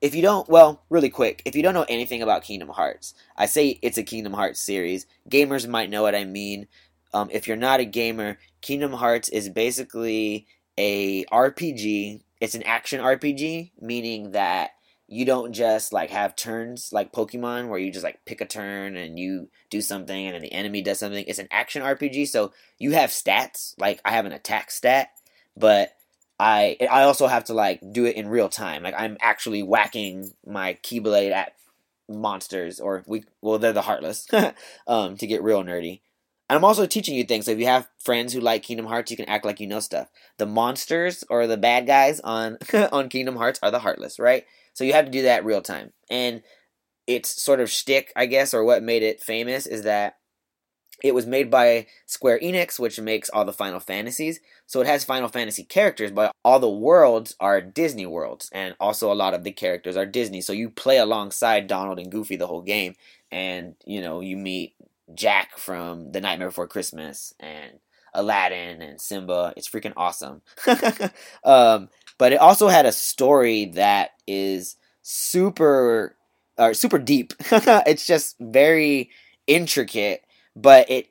if 0.00 0.14
you 0.14 0.22
don't, 0.22 0.48
well, 0.48 0.82
really 0.90 1.08
quick, 1.08 1.42
if 1.44 1.54
you 1.54 1.62
don't 1.62 1.74
know 1.74 1.86
anything 1.88 2.22
about 2.22 2.42
Kingdom 2.42 2.68
Hearts, 2.68 3.14
I 3.36 3.46
say 3.46 3.78
it's 3.82 3.98
a 3.98 4.02
Kingdom 4.02 4.32
Hearts 4.32 4.60
series. 4.60 5.06
Gamers 5.30 5.68
might 5.68 5.90
know 5.90 6.02
what 6.02 6.16
I 6.16 6.24
mean. 6.24 6.66
Um, 7.14 7.28
if 7.32 7.46
you're 7.46 7.56
not 7.56 7.80
a 7.80 7.84
gamer, 7.84 8.38
Kingdom 8.60 8.92
Hearts 8.92 9.28
is 9.28 9.48
basically 9.48 10.46
a 10.76 11.24
RPG. 11.26 12.20
It's 12.40 12.54
an 12.54 12.64
action 12.64 13.00
RPG, 13.00 13.70
meaning 13.80 14.32
that 14.32 14.70
you 15.06 15.24
don't 15.24 15.52
just 15.52 15.92
like 15.92 16.10
have 16.10 16.34
turns 16.34 16.90
like 16.90 17.12
Pokemon 17.12 17.68
where 17.68 17.78
you 17.78 17.92
just 17.92 18.04
like 18.04 18.24
pick 18.24 18.40
a 18.40 18.46
turn 18.46 18.96
and 18.96 19.18
you 19.18 19.50
do 19.68 19.82
something 19.82 20.26
and 20.26 20.34
then 20.34 20.42
the 20.42 20.52
enemy 20.52 20.80
does 20.80 20.98
something. 20.98 21.24
It's 21.28 21.38
an 21.38 21.48
action 21.50 21.82
RPG, 21.82 22.28
so 22.28 22.52
you 22.78 22.92
have 22.92 23.10
stats. 23.10 23.74
Like 23.78 24.00
I 24.04 24.12
have 24.12 24.24
an 24.24 24.32
attack 24.32 24.70
stat, 24.70 25.10
but 25.56 25.94
I 26.38 26.76
I 26.90 27.02
also 27.02 27.26
have 27.26 27.44
to 27.44 27.54
like 27.54 27.80
do 27.92 28.04
it 28.04 28.16
in 28.16 28.28
real 28.28 28.48
time. 28.48 28.82
Like 28.82 28.94
I'm 28.96 29.16
actually 29.20 29.62
whacking 29.62 30.32
my 30.46 30.78
keyblade 30.82 31.32
at 31.32 31.54
monsters, 32.08 32.80
or 32.80 33.04
we 33.06 33.24
well 33.40 33.58
they're 33.58 33.72
the 33.72 33.82
heartless, 33.82 34.26
um, 34.86 35.16
to 35.16 35.26
get 35.26 35.42
real 35.42 35.62
nerdy. 35.62 36.00
And 36.50 36.58
I'm 36.58 36.64
also 36.64 36.84
teaching 36.84 37.14
you 37.14 37.24
things. 37.24 37.46
So 37.46 37.52
if 37.52 37.58
you 37.58 37.66
have 37.66 37.88
friends 37.98 38.32
who 38.32 38.40
like 38.40 38.62
Kingdom 38.62 38.86
Hearts, 38.86 39.10
you 39.10 39.16
can 39.16 39.28
act 39.28 39.44
like 39.44 39.60
you 39.60 39.66
know 39.66 39.80
stuff. 39.80 40.08
The 40.38 40.46
monsters 40.46 41.24
or 41.30 41.46
the 41.46 41.56
bad 41.56 41.86
guys 41.86 42.20
on 42.20 42.58
on 42.92 43.08
Kingdom 43.08 43.36
Hearts 43.36 43.58
are 43.62 43.70
the 43.70 43.78
heartless, 43.78 44.18
right? 44.18 44.44
So 44.74 44.84
you 44.84 44.92
have 44.94 45.04
to 45.04 45.10
do 45.10 45.22
that 45.22 45.44
real 45.44 45.62
time. 45.62 45.92
And 46.10 46.42
it's 47.06 47.42
sort 47.42 47.60
of 47.60 47.70
shtick, 47.70 48.12
I 48.16 48.26
guess, 48.26 48.54
or 48.54 48.64
what 48.64 48.82
made 48.82 49.02
it 49.02 49.20
famous 49.20 49.66
is 49.66 49.82
that 49.82 50.16
it 51.02 51.14
was 51.14 51.26
made 51.26 51.50
by 51.50 51.86
Square 52.06 52.40
Enix, 52.40 52.78
which 52.78 53.00
makes 53.00 53.28
all 53.30 53.44
the 53.44 53.52
Final 53.52 53.80
Fantasies. 53.80 54.40
So 54.66 54.80
it 54.80 54.86
has 54.86 55.04
Final 55.04 55.28
Fantasy 55.28 55.64
characters, 55.64 56.10
but 56.10 56.32
all 56.44 56.60
the 56.60 56.70
worlds 56.70 57.34
are 57.40 57.60
Disney 57.60 58.06
worlds, 58.06 58.48
and 58.52 58.74
also 58.78 59.12
a 59.12 59.14
lot 59.14 59.34
of 59.34 59.44
the 59.44 59.52
characters 59.52 59.96
are 59.96 60.06
Disney. 60.06 60.40
So 60.40 60.52
you 60.52 60.70
play 60.70 60.98
alongside 60.98 61.66
Donald 61.66 61.98
and 61.98 62.10
Goofy 62.10 62.36
the 62.36 62.46
whole 62.46 62.62
game, 62.62 62.94
and 63.30 63.74
you 63.84 64.00
know 64.00 64.20
you 64.20 64.36
meet 64.36 64.74
Jack 65.14 65.58
from 65.58 66.12
The 66.12 66.20
Nightmare 66.20 66.48
Before 66.48 66.68
Christmas 66.68 67.34
and 67.40 67.78
Aladdin 68.14 68.82
and 68.82 69.00
Simba. 69.00 69.52
It's 69.56 69.68
freaking 69.68 69.94
awesome. 69.96 70.42
um, 71.44 71.88
but 72.18 72.32
it 72.32 72.40
also 72.40 72.68
had 72.68 72.86
a 72.86 72.92
story 72.92 73.66
that 73.74 74.10
is 74.26 74.76
super, 75.02 76.16
uh, 76.58 76.72
super 76.72 76.98
deep. 76.98 77.32
it's 77.50 78.06
just 78.06 78.36
very 78.38 79.10
intricate 79.46 80.22
but 80.54 80.90
it 80.90 81.08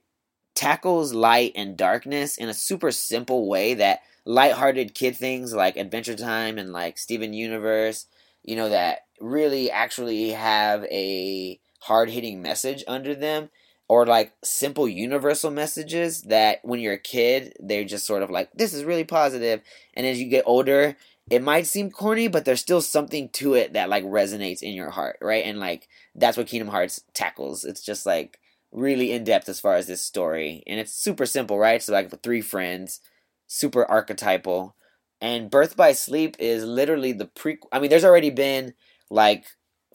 tackles 0.55 1.13
light 1.13 1.53
and 1.55 1.77
darkness 1.77 2.37
in 2.37 2.49
a 2.49 2.53
super 2.53 2.91
simple 2.91 3.47
way 3.47 3.73
that 3.73 4.01
light-hearted 4.25 4.93
kid 4.93 5.15
things 5.15 5.53
like 5.53 5.77
Adventure 5.77 6.15
Time 6.15 6.57
and 6.57 6.71
like 6.71 6.97
Steven 6.97 7.33
Universe, 7.33 8.05
you 8.43 8.55
know, 8.55 8.69
that 8.69 8.99
really 9.19 9.71
actually 9.71 10.29
have 10.31 10.83
a 10.85 11.59
hard-hitting 11.79 12.41
message 12.41 12.83
under 12.87 13.15
them 13.15 13.49
or 13.87 14.05
like 14.05 14.33
simple 14.43 14.87
universal 14.87 15.51
messages 15.51 16.23
that 16.23 16.59
when 16.63 16.79
you're 16.79 16.93
a 16.93 16.97
kid 16.97 17.53
they're 17.59 17.83
just 17.83 18.05
sort 18.05 18.23
of 18.23 18.29
like 18.29 18.49
this 18.53 18.73
is 18.73 18.83
really 18.83 19.03
positive. 19.03 19.61
And 19.95 20.05
as 20.05 20.21
you 20.21 20.29
get 20.29 20.43
older 20.45 20.95
it 21.29 21.41
might 21.41 21.67
seem 21.67 21.91
corny 21.91 22.27
but 22.27 22.45
there's 22.45 22.61
still 22.61 22.81
something 22.81 23.29
to 23.29 23.53
it 23.53 23.73
that 23.73 23.89
like 23.89 24.03
resonates 24.03 24.61
in 24.61 24.73
your 24.73 24.91
heart 24.91 25.17
right? 25.21 25.45
And 25.45 25.59
like 25.59 25.87
that's 26.15 26.37
what 26.37 26.47
kingdom 26.47 26.69
hearts 26.69 27.01
tackles. 27.13 27.65
It's 27.65 27.81
just 27.83 28.05
like 28.05 28.39
really 28.71 29.11
in 29.11 29.23
depth 29.23 29.49
as 29.49 29.59
far 29.59 29.75
as 29.75 29.87
this 29.87 30.03
story, 30.03 30.63
and 30.67 30.79
it's 30.79 30.93
super 30.93 31.25
simple, 31.25 31.57
right? 31.59 31.81
So 31.81 31.93
like 31.93 32.21
three 32.23 32.41
friends, 32.41 33.01
super 33.47 33.85
archetypal, 33.85 34.75
and 35.21 35.51
Birth 35.51 35.77
by 35.77 35.93
Sleep 35.93 36.35
is 36.39 36.63
literally 36.63 37.11
the 37.13 37.25
pre. 37.27 37.57
I 37.71 37.79
mean, 37.79 37.89
there's 37.89 38.05
already 38.05 38.31
been 38.31 38.73
like 39.09 39.45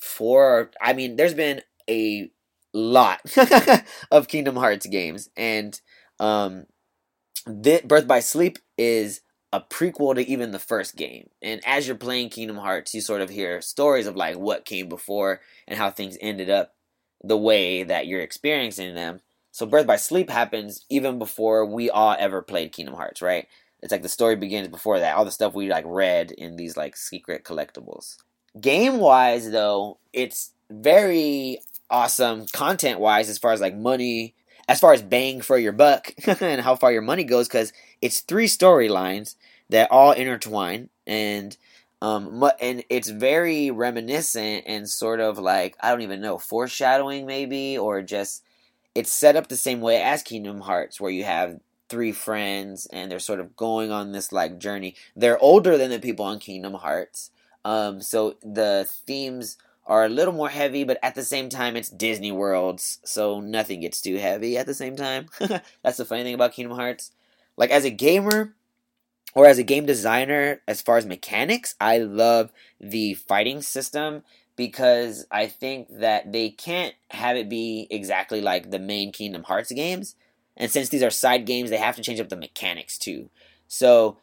four. 0.01 0.71
I 0.81 0.93
mean, 0.93 1.17
there's 1.17 1.35
been 1.35 1.63
a 1.89 2.31
lot 2.73 3.21
of 4.11 4.29
Kingdom 4.29 4.57
Hearts 4.57 4.87
games, 4.87 5.29
and 5.37 5.81
um, 6.21 6.67
Birth 7.47 8.07
by 8.07 8.21
Sleep 8.21 8.59
is 8.79 9.21
a 9.53 9.61
prequel 9.61 10.15
to 10.15 10.29
even 10.29 10.51
the 10.51 10.59
first 10.59 10.97
game. 10.97 11.29
And 11.43 11.61
as 11.67 11.87
you're 11.87 11.97
playing 11.97 12.31
Kingdom 12.31 12.57
Hearts, 12.57 12.95
you 12.95 13.01
sort 13.01 13.23
of 13.23 13.31
hear 13.31 13.61
stories 13.63 14.07
of 14.07 14.17
like 14.17 14.37
what 14.37 14.65
came 14.65 14.89
before 14.89 15.41
and 15.67 15.79
how 15.79 15.91
things 15.91 16.19
ended 16.21 16.51
up 16.51 16.76
the 17.27 17.37
way 17.37 17.83
that 17.83 18.07
you're 18.07 18.21
experiencing 18.21 18.95
them. 18.95 19.21
So 19.53 19.67
Birth 19.67 19.87
by 19.87 19.97
Sleep 19.97 20.31
happens 20.31 20.85
even 20.91 21.19
before 21.19 21.65
we 21.65 21.91
all 21.91 22.15
ever 22.19 22.43
played 22.43 22.73
Kingdom 22.73 22.95
Hearts, 22.95 23.23
right? 23.23 23.47
It's 23.83 23.93
like 23.93 24.03
the 24.03 24.09
story 24.09 24.37
begins 24.37 24.69
before 24.69 24.99
that. 25.01 25.17
All 25.17 25.25
the 25.25 25.31
stuff 25.31 25.55
we 25.55 25.69
like 25.69 25.85
read 25.87 26.31
in 26.31 26.57
these 26.57 26.77
like 26.77 26.97
secret 26.97 27.45
collectibles. 27.45 28.17
Game 28.61 28.99
wise 28.99 29.51
though, 29.51 29.99
it's 30.13 30.53
very 30.71 31.61
awesome 31.91 32.47
content 32.53 33.01
wise 33.01 33.29
as 33.29 33.39
far 33.39 33.53
as 33.53 33.61
like 33.61 33.77
money 33.77 34.35
as 34.69 34.81
far 34.81 34.93
as 34.93 35.03
bang 35.03 35.41
for 35.41 35.57
your 35.57 35.73
buck 35.73 36.13
and 36.41 36.61
how 36.61 36.75
far 36.75 36.91
your 36.91 37.03
money 37.03 37.23
goes 37.23 37.47
because 37.47 37.73
it's 38.03 38.21
three 38.21 38.49
storylines 38.49 39.37
that 39.71 39.91
all 39.91 40.13
intertwine 40.13 40.89
and 41.07 41.57
um 42.03 42.45
and 42.61 42.85
it's 42.91 43.09
very 43.09 43.71
reminiscent 43.71 44.65
and 44.67 44.89
sort 44.89 45.21
of 45.21 45.39
like 45.39 45.77
I 45.81 45.91
don't 45.91 46.03
even 46.03 46.21
know 46.21 46.39
foreshadowing 46.39 47.27
maybe 47.27 47.79
or 47.79 48.03
just 48.03 48.43
it's 48.95 49.13
set 49.13 49.37
up 49.37 49.49
the 49.49 49.57
same 49.57 49.81
way 49.81 50.01
as 50.03 50.23
Kingdom 50.23 50.61
Hearts 50.61 51.01
where 51.01 51.11
you 51.11 51.25
have 51.25 51.61
three 51.89 52.13
friends 52.13 52.87
and 52.93 53.11
they're 53.11 53.19
sort 53.19 53.41
of 53.41 53.57
going 53.57 53.93
on 53.93 54.13
this 54.13 54.33
like 54.33 54.59
journey. 54.59 54.95
They're 55.15 55.39
older 55.39 55.77
than 55.79 55.91
the 55.91 55.99
people 55.99 56.25
on 56.25 56.39
Kingdom 56.39 56.75
Hearts. 56.75 57.31
Um 57.65 58.03
so 58.03 58.37
the 58.43 58.87
themes 59.07 59.57
are 59.87 60.05
a 60.05 60.09
little 60.09 60.35
more 60.35 60.49
heavy, 60.49 60.85
but 60.85 60.99
at 61.03 61.15
the 61.15 61.23
same 61.25 61.49
time, 61.49 61.77
it's 61.77 61.89
Disney 61.89 62.33
Worlds, 62.33 62.99
so 63.05 63.41
nothing 63.41 63.81
gets 63.81 64.01
too 64.01 64.17
heavy 64.17 64.59
at 64.59 64.67
the 64.67 64.75
same 64.75 64.97
time. 64.97 65.27
That's 65.83 65.97
the 65.97 66.05
funny 66.05 66.25
thing 66.25 66.35
about 66.35 66.53
Kingdom 66.53 66.77
Hearts. 66.77 67.13
Like, 67.57 67.71
as 67.71 67.85
a 67.85 67.91
gamer 67.91 68.56
or 69.37 69.47
as 69.47 69.59
a 69.59 69.63
game 69.63 69.85
designer, 69.85 70.63
as 70.67 70.81
far 70.81 70.97
as 70.97 71.05
mechanics, 71.05 71.75
I 71.79 71.99
love 71.99 72.51
the 72.81 73.13
fighting 73.15 73.61
system 73.61 74.23
because 74.57 75.27
I 75.31 75.47
think 75.47 75.89
that 75.99 76.33
they 76.33 76.49
can't 76.49 76.95
have 77.11 77.37
it 77.37 77.51
be 77.51 77.87
exactly 77.91 78.41
like 78.41 78.71
the 78.71 78.79
main 78.79 79.13
Kingdom 79.13 79.43
Hearts 79.43 79.71
games. 79.71 80.17
And 80.57 80.71
since 80.71 80.89
these 80.89 81.03
are 81.03 81.11
side 81.11 81.45
games, 81.45 81.69
they 81.69 81.77
have 81.77 81.97
to 81.97 82.03
change 82.03 82.19
up 82.19 82.31
the 82.31 82.37
mechanics 82.37 82.97
too. 82.97 83.29
So, 83.69 84.17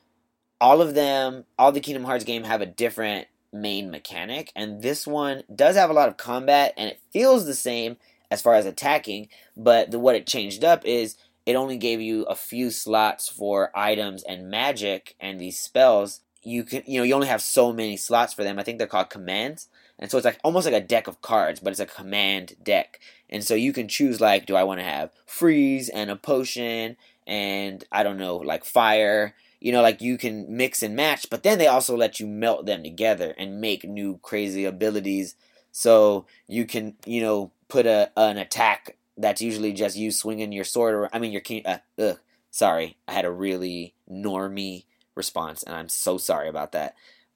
all 0.59 0.81
of 0.81 0.95
them, 0.95 1.45
all 1.59 1.71
the 1.71 1.79
Kingdom 1.79 2.05
Hearts 2.05 2.23
game 2.23 2.45
have 2.45 2.61
a 2.61 2.65
different 2.65 3.27
main 3.51 3.91
mechanic, 3.91 4.51
and 4.55 4.81
this 4.81 5.05
one 5.05 5.43
does 5.53 5.75
have 5.75 5.91
a 5.91 5.93
lot 5.93 6.09
of 6.09 6.17
combat, 6.17 6.73
and 6.75 6.89
it 6.89 6.99
feels 7.11 7.45
the 7.45 7.53
same 7.53 7.97
as 8.31 8.41
far 8.41 8.55
as 8.55 8.65
attacking, 8.65 9.27
but 9.55 9.91
the, 9.91 9.99
what 9.99 10.15
it 10.15 10.25
changed 10.25 10.63
up 10.63 10.83
is 10.85 11.17
it 11.45 11.55
only 11.55 11.77
gave 11.77 12.01
you 12.01 12.23
a 12.23 12.35
few 12.35 12.71
slots 12.71 13.29
for 13.29 13.71
items 13.75 14.23
and 14.23 14.49
magic 14.49 15.15
and 15.19 15.39
these 15.39 15.59
spells. 15.59 16.21
You 16.41 16.63
can, 16.63 16.83
you 16.85 16.99
know, 16.99 17.03
you 17.03 17.13
only 17.13 17.27
have 17.27 17.41
so 17.41 17.71
many 17.71 17.97
slots 17.97 18.33
for 18.33 18.43
them. 18.43 18.59
I 18.59 18.63
think 18.63 18.77
they're 18.77 18.87
called 18.87 19.09
commands, 19.09 19.69
and 19.97 20.11
so 20.11 20.17
it's 20.17 20.25
like 20.25 20.39
almost 20.43 20.65
like 20.65 20.75
a 20.75 20.85
deck 20.85 21.07
of 21.07 21.21
cards, 21.21 21.59
but 21.59 21.71
it's 21.71 21.79
a 21.79 21.85
command 21.85 22.55
deck. 22.61 22.99
And 23.29 23.43
so 23.43 23.55
you 23.55 23.73
can 23.73 23.87
choose 23.87 24.19
like, 24.19 24.45
do 24.45 24.55
I 24.55 24.63
want 24.63 24.79
to 24.79 24.85
have 24.85 25.11
freeze 25.25 25.89
and 25.89 26.11
a 26.11 26.15
potion 26.15 26.97
and 27.25 27.83
I 27.91 28.03
don't 28.03 28.17
know, 28.17 28.35
like 28.37 28.65
fire 28.65 29.33
you 29.63 29.71
know, 29.71 29.81
like 29.81 30.01
you 30.01 30.17
can 30.17 30.45
mix 30.57 30.83
and 30.83 30.93
match, 30.93 31.29
but 31.29 31.43
then 31.43 31.57
they 31.57 31.67
also 31.67 31.95
let 31.95 32.19
you 32.19 32.27
melt 32.27 32.65
them 32.65 32.83
together 32.83 33.33
and 33.37 33.61
make 33.61 33.85
new 33.85 34.19
crazy 34.21 34.65
abilities. 34.65 35.35
So 35.71 36.25
you 36.47 36.65
can, 36.65 36.97
you 37.05 37.21
know, 37.21 37.51
put 37.69 37.85
a 37.85 38.11
an 38.17 38.37
attack 38.37 38.97
that's 39.17 39.41
usually 39.41 39.73
just 39.73 39.95
you 39.95 40.11
swinging 40.11 40.51
your 40.51 40.63
sword. 40.63 40.95
Or 40.95 41.09
I 41.13 41.19
mean, 41.19 41.31
your 41.31 41.41
king. 41.41 41.65
Uh, 41.65 41.79
ugh, 41.99 42.19
sorry, 42.51 42.97
I 43.07 43.13
had 43.13 43.25
a 43.25 43.31
really 43.31 43.93
normy 44.09 44.85
response, 45.15 45.63
and 45.63 45.75
I'm 45.75 45.89
so 45.89 46.17
sorry 46.17 46.49
about 46.49 46.71
that. 46.71 46.95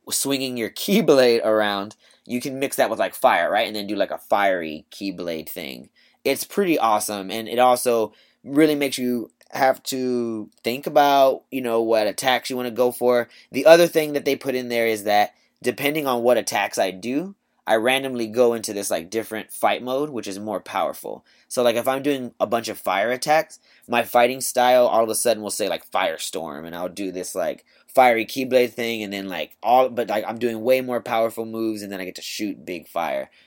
Swinging 0.09 0.57
your 0.57 0.69
keyblade 0.83 1.45
around, 1.45 1.95
you 2.25 2.41
can 2.41 2.59
mix 2.59 2.77
that 2.77 2.89
with 2.89 2.99
like 2.99 3.15
fire, 3.15 3.51
right, 3.51 3.67
and 3.67 3.75
then 3.75 3.87
do 3.87 3.95
like 3.95 4.11
a 4.11 4.17
fiery 4.17 4.85
keyblade 4.91 5.49
thing. 5.49 5.89
It's 6.23 6.43
pretty 6.43 6.77
awesome, 6.77 7.31
and 7.31 7.47
it 7.47 7.59
also 7.59 8.13
really 8.43 8.75
makes 8.75 8.97
you 8.97 9.31
have 9.51 9.81
to 9.81 10.49
think 10.63 10.87
about, 10.87 11.43
you 11.51 11.61
know, 11.61 11.81
what 11.81 12.07
attacks 12.07 12.49
you 12.49 12.55
want 12.55 12.67
to 12.67 12.73
go 12.73 12.91
for. 12.91 13.29
The 13.51 13.65
other 13.65 13.87
thing 13.87 14.13
that 14.13 14.25
they 14.25 14.35
put 14.35 14.55
in 14.55 14.69
there 14.69 14.87
is 14.87 15.03
that 15.05 15.33
depending 15.61 16.05
on 16.05 16.23
what 16.23 16.37
attacks 16.37 16.77
I 16.77 16.91
do, 16.91 17.35
I 17.67 17.75
randomly 17.75 18.27
go 18.27 18.53
into 18.53 18.71
this 18.71 18.89
like 18.89 19.09
different 19.09 19.51
fight 19.51 19.83
mode, 19.83 20.09
which 20.09 20.25
is 20.25 20.39
more 20.39 20.61
powerful. 20.61 21.25
So 21.49 21.61
like 21.63 21.75
if 21.75 21.85
I'm 21.85 22.01
doing 22.01 22.33
a 22.39 22.47
bunch 22.47 22.69
of 22.69 22.79
fire 22.79 23.11
attacks, 23.11 23.59
my 23.89 24.03
fighting 24.03 24.39
style 24.39 24.87
all 24.87 25.03
of 25.03 25.09
a 25.09 25.15
sudden 25.15 25.43
will 25.43 25.51
say 25.51 25.67
like 25.67 25.91
firestorm 25.91 26.65
and 26.65 26.73
I'll 26.73 26.87
do 26.87 27.11
this 27.11 27.35
like 27.35 27.65
fiery 27.93 28.25
keyblade 28.25 28.71
thing 28.71 29.03
and 29.03 29.11
then 29.11 29.27
like 29.27 29.57
all 29.61 29.89
but 29.89 30.07
like 30.07 30.23
I'm 30.25 30.39
doing 30.39 30.61
way 30.61 30.79
more 30.79 31.01
powerful 31.01 31.45
moves 31.45 31.81
and 31.81 31.91
then 31.91 31.99
I 31.99 32.05
get 32.05 32.15
to 32.15 32.21
shoot 32.21 32.65
big 32.65 32.87
fire. 32.87 33.29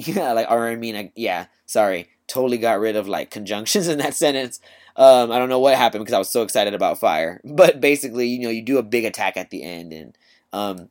Yeah, 0.00 0.30
like 0.30 0.48
or 0.48 0.68
I 0.68 0.76
mean 0.76 0.96
I, 0.96 1.12
yeah, 1.16 1.46
sorry. 1.66 2.08
Totally 2.28 2.58
got 2.58 2.78
rid 2.78 2.94
of 2.94 3.08
like 3.08 3.30
conjunctions 3.30 3.88
in 3.88 3.98
that 3.98 4.14
sentence. 4.24 4.60
Um, 4.94 5.30
I 5.32 5.38
don't 5.38 5.48
know 5.48 5.58
what 5.58 5.76
happened 5.76 6.04
because 6.04 6.14
I 6.14 6.18
was 6.18 6.30
so 6.30 6.42
excited 6.42 6.72
about 6.72 7.00
fire. 7.00 7.40
But 7.44 7.80
basically, 7.80 8.28
you 8.28 8.38
know, 8.40 8.50
you 8.50 8.62
do 8.62 8.78
a 8.78 8.82
big 8.82 9.04
attack 9.04 9.36
at 9.36 9.50
the 9.50 9.64
end, 9.64 9.92
and 9.92 10.18
um, 10.52 10.88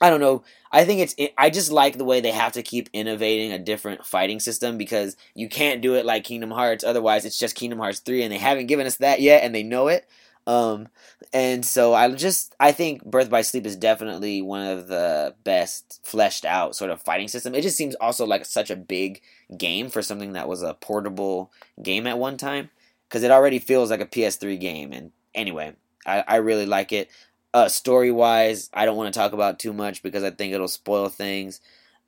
I 0.00 0.08
don't 0.08 0.20
know. 0.20 0.42
I 0.72 0.84
think 0.84 1.00
it's. 1.00 1.14
It, 1.18 1.34
I 1.36 1.50
just 1.50 1.70
like 1.70 1.98
the 1.98 2.04
way 2.04 2.20
they 2.20 2.30
have 2.30 2.52
to 2.52 2.62
keep 2.62 2.88
innovating 2.92 3.52
a 3.52 3.58
different 3.58 4.06
fighting 4.06 4.40
system 4.40 4.78
because 4.78 5.16
you 5.34 5.48
can't 5.48 5.82
do 5.82 5.94
it 5.94 6.06
like 6.06 6.24
Kingdom 6.24 6.50
Hearts. 6.50 6.84
Otherwise, 6.84 7.24
it's 7.24 7.38
just 7.38 7.54
Kingdom 7.54 7.78
Hearts 7.78 8.00
three, 8.00 8.22
and 8.22 8.32
they 8.32 8.38
haven't 8.38 8.66
given 8.66 8.86
us 8.86 8.96
that 8.96 9.20
yet, 9.20 9.42
and 9.42 9.54
they 9.54 9.62
know 9.62 9.88
it. 9.88 10.08
Um, 10.46 10.88
and 11.32 11.64
so 11.64 11.92
I 11.92 12.10
just 12.12 12.54
I 12.58 12.72
think 12.72 13.04
Birth 13.04 13.28
by 13.30 13.42
Sleep 13.42 13.66
is 13.66 13.76
definitely 13.76 14.40
one 14.42 14.66
of 14.66 14.88
the 14.88 15.34
best 15.44 16.00
fleshed 16.02 16.44
out 16.44 16.74
sort 16.74 16.90
of 16.90 17.02
fighting 17.02 17.28
system. 17.28 17.54
It 17.54 17.62
just 17.62 17.76
seems 17.76 17.94
also 17.96 18.24
like 18.26 18.46
such 18.46 18.70
a 18.70 18.76
big 18.76 19.20
game 19.56 19.90
for 19.90 20.02
something 20.02 20.32
that 20.32 20.48
was 20.48 20.62
a 20.62 20.74
portable 20.74 21.52
game 21.82 22.06
at 22.06 22.18
one 22.18 22.36
time 22.36 22.70
because 23.08 23.22
it 23.22 23.30
already 23.30 23.58
feels 23.58 23.90
like 23.90 24.00
a 24.00 24.06
PS3 24.06 24.56
game. 24.56 24.92
And 24.92 25.12
anyway, 25.34 25.74
I, 26.06 26.24
I 26.26 26.36
really 26.36 26.66
like 26.66 26.92
it. 26.92 27.10
Uh, 27.52 27.68
story 27.68 28.12
wise, 28.12 28.70
I 28.72 28.84
don't 28.84 28.96
want 28.96 29.12
to 29.12 29.18
talk 29.18 29.32
about 29.32 29.58
too 29.58 29.72
much 29.72 30.02
because 30.02 30.22
I 30.22 30.30
think 30.30 30.52
it'll 30.54 30.68
spoil 30.68 31.08
things. 31.08 31.60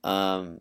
Um, 0.05 0.61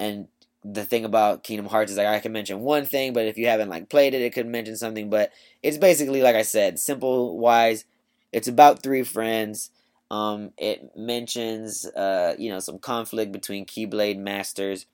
and 0.00 0.26
the 0.64 0.84
thing 0.84 1.04
about 1.04 1.44
Kingdom 1.44 1.66
Hearts 1.66 1.92
is 1.92 1.98
like 1.98 2.08
I 2.08 2.18
can 2.18 2.32
mention 2.32 2.58
one 2.60 2.86
thing, 2.86 3.12
but 3.12 3.26
if 3.26 3.38
you 3.38 3.46
haven't 3.46 3.68
like 3.68 3.88
played 3.88 4.14
it, 4.14 4.22
it 4.22 4.32
could 4.34 4.46
mention 4.48 4.76
something. 4.76 5.10
But 5.10 5.30
it's 5.62 5.78
basically 5.78 6.22
like 6.22 6.34
I 6.34 6.42
said, 6.42 6.78
simple 6.80 7.38
wise. 7.38 7.84
It's 8.32 8.48
about 8.48 8.82
three 8.82 9.04
friends. 9.04 9.70
Um, 10.10 10.50
it 10.58 10.96
mentions 10.96 11.86
uh, 11.86 12.34
you 12.36 12.50
know 12.50 12.58
some 12.58 12.80
conflict 12.80 13.30
between 13.30 13.64
Keyblade 13.64 14.18
masters, 14.18 14.86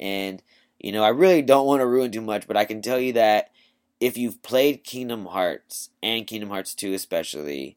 and 0.00 0.42
you 0.80 0.90
know 0.90 1.04
I 1.04 1.10
really 1.10 1.42
don't 1.42 1.66
want 1.66 1.80
to 1.80 1.86
ruin 1.86 2.10
too 2.10 2.22
much, 2.22 2.48
but 2.48 2.56
I 2.56 2.64
can 2.64 2.82
tell 2.82 2.98
you 2.98 3.12
that 3.12 3.50
if 4.00 4.16
you've 4.16 4.42
played 4.42 4.82
Kingdom 4.82 5.26
Hearts 5.26 5.90
and 6.02 6.26
Kingdom 6.26 6.50
Hearts 6.50 6.74
2 6.74 6.92
especially 6.94 7.76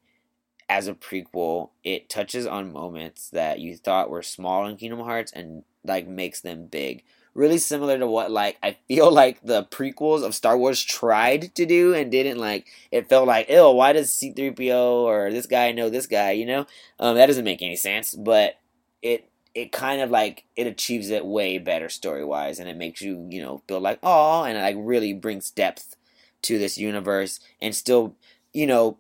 as 0.70 0.88
a 0.88 0.94
prequel, 0.94 1.70
it 1.84 2.10
touches 2.10 2.46
on 2.46 2.72
moments 2.72 3.30
that 3.30 3.60
you 3.60 3.76
thought 3.78 4.10
were 4.10 4.24
small 4.24 4.66
in 4.66 4.78
Kingdom 4.78 5.00
Hearts 5.00 5.32
and 5.32 5.64
like 5.84 6.08
makes 6.08 6.42
them 6.42 6.66
big. 6.66 7.04
Really 7.34 7.58
similar 7.58 7.98
to 7.98 8.08
what 8.08 8.32
like 8.32 8.58
I 8.62 8.78
feel 8.88 9.12
like 9.22 9.42
the 9.44 9.64
prequels 9.66 10.24
of 10.24 10.36
Star 10.36 10.58
Wars 10.58 10.84
tried 10.84 11.54
to 11.56 11.66
do 11.66 11.94
and 11.94 12.12
didn't 12.12 12.38
like 12.38 12.68
it 12.92 13.10
felt 13.10 13.28
like, 13.28 13.50
ew, 13.50 13.72
why 13.72 13.94
does 13.94 14.12
C3PO 14.12 15.04
or 15.04 15.32
this 15.32 15.48
guy 15.48 15.72
know 15.72 15.90
this 15.90 16.08
guy, 16.08 16.32
you 16.32 16.46
know? 16.46 16.66
Um, 17.00 17.16
that 17.16 17.28
doesn't 17.28 17.46
make 17.46 17.62
any 17.62 17.76
sense, 17.76 18.14
but 18.14 18.60
it 19.02 19.30
it 19.56 19.72
kind 19.72 20.02
of 20.02 20.10
like 20.10 20.46
it 20.56 20.68
achieves 20.68 21.10
it 21.10 21.26
way 21.26 21.58
better 21.58 21.90
story 21.90 22.26
wise 22.26 22.60
and 22.60 22.70
it 22.70 22.78
makes 22.78 23.02
you, 23.02 23.28
you 23.30 23.42
know, 23.42 23.62
feel 23.68 23.80
like 23.80 24.00
oh 24.04 24.44
and 24.44 24.58
it 24.58 24.62
like 24.62 24.76
really 24.80 25.14
brings 25.14 25.52
depth 25.52 25.96
to 26.44 26.60
this 26.60 26.78
universe 26.78 27.40
and 27.62 27.76
still, 27.76 28.16
you 28.54 28.68
know, 28.68 28.98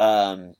um, 0.00 0.54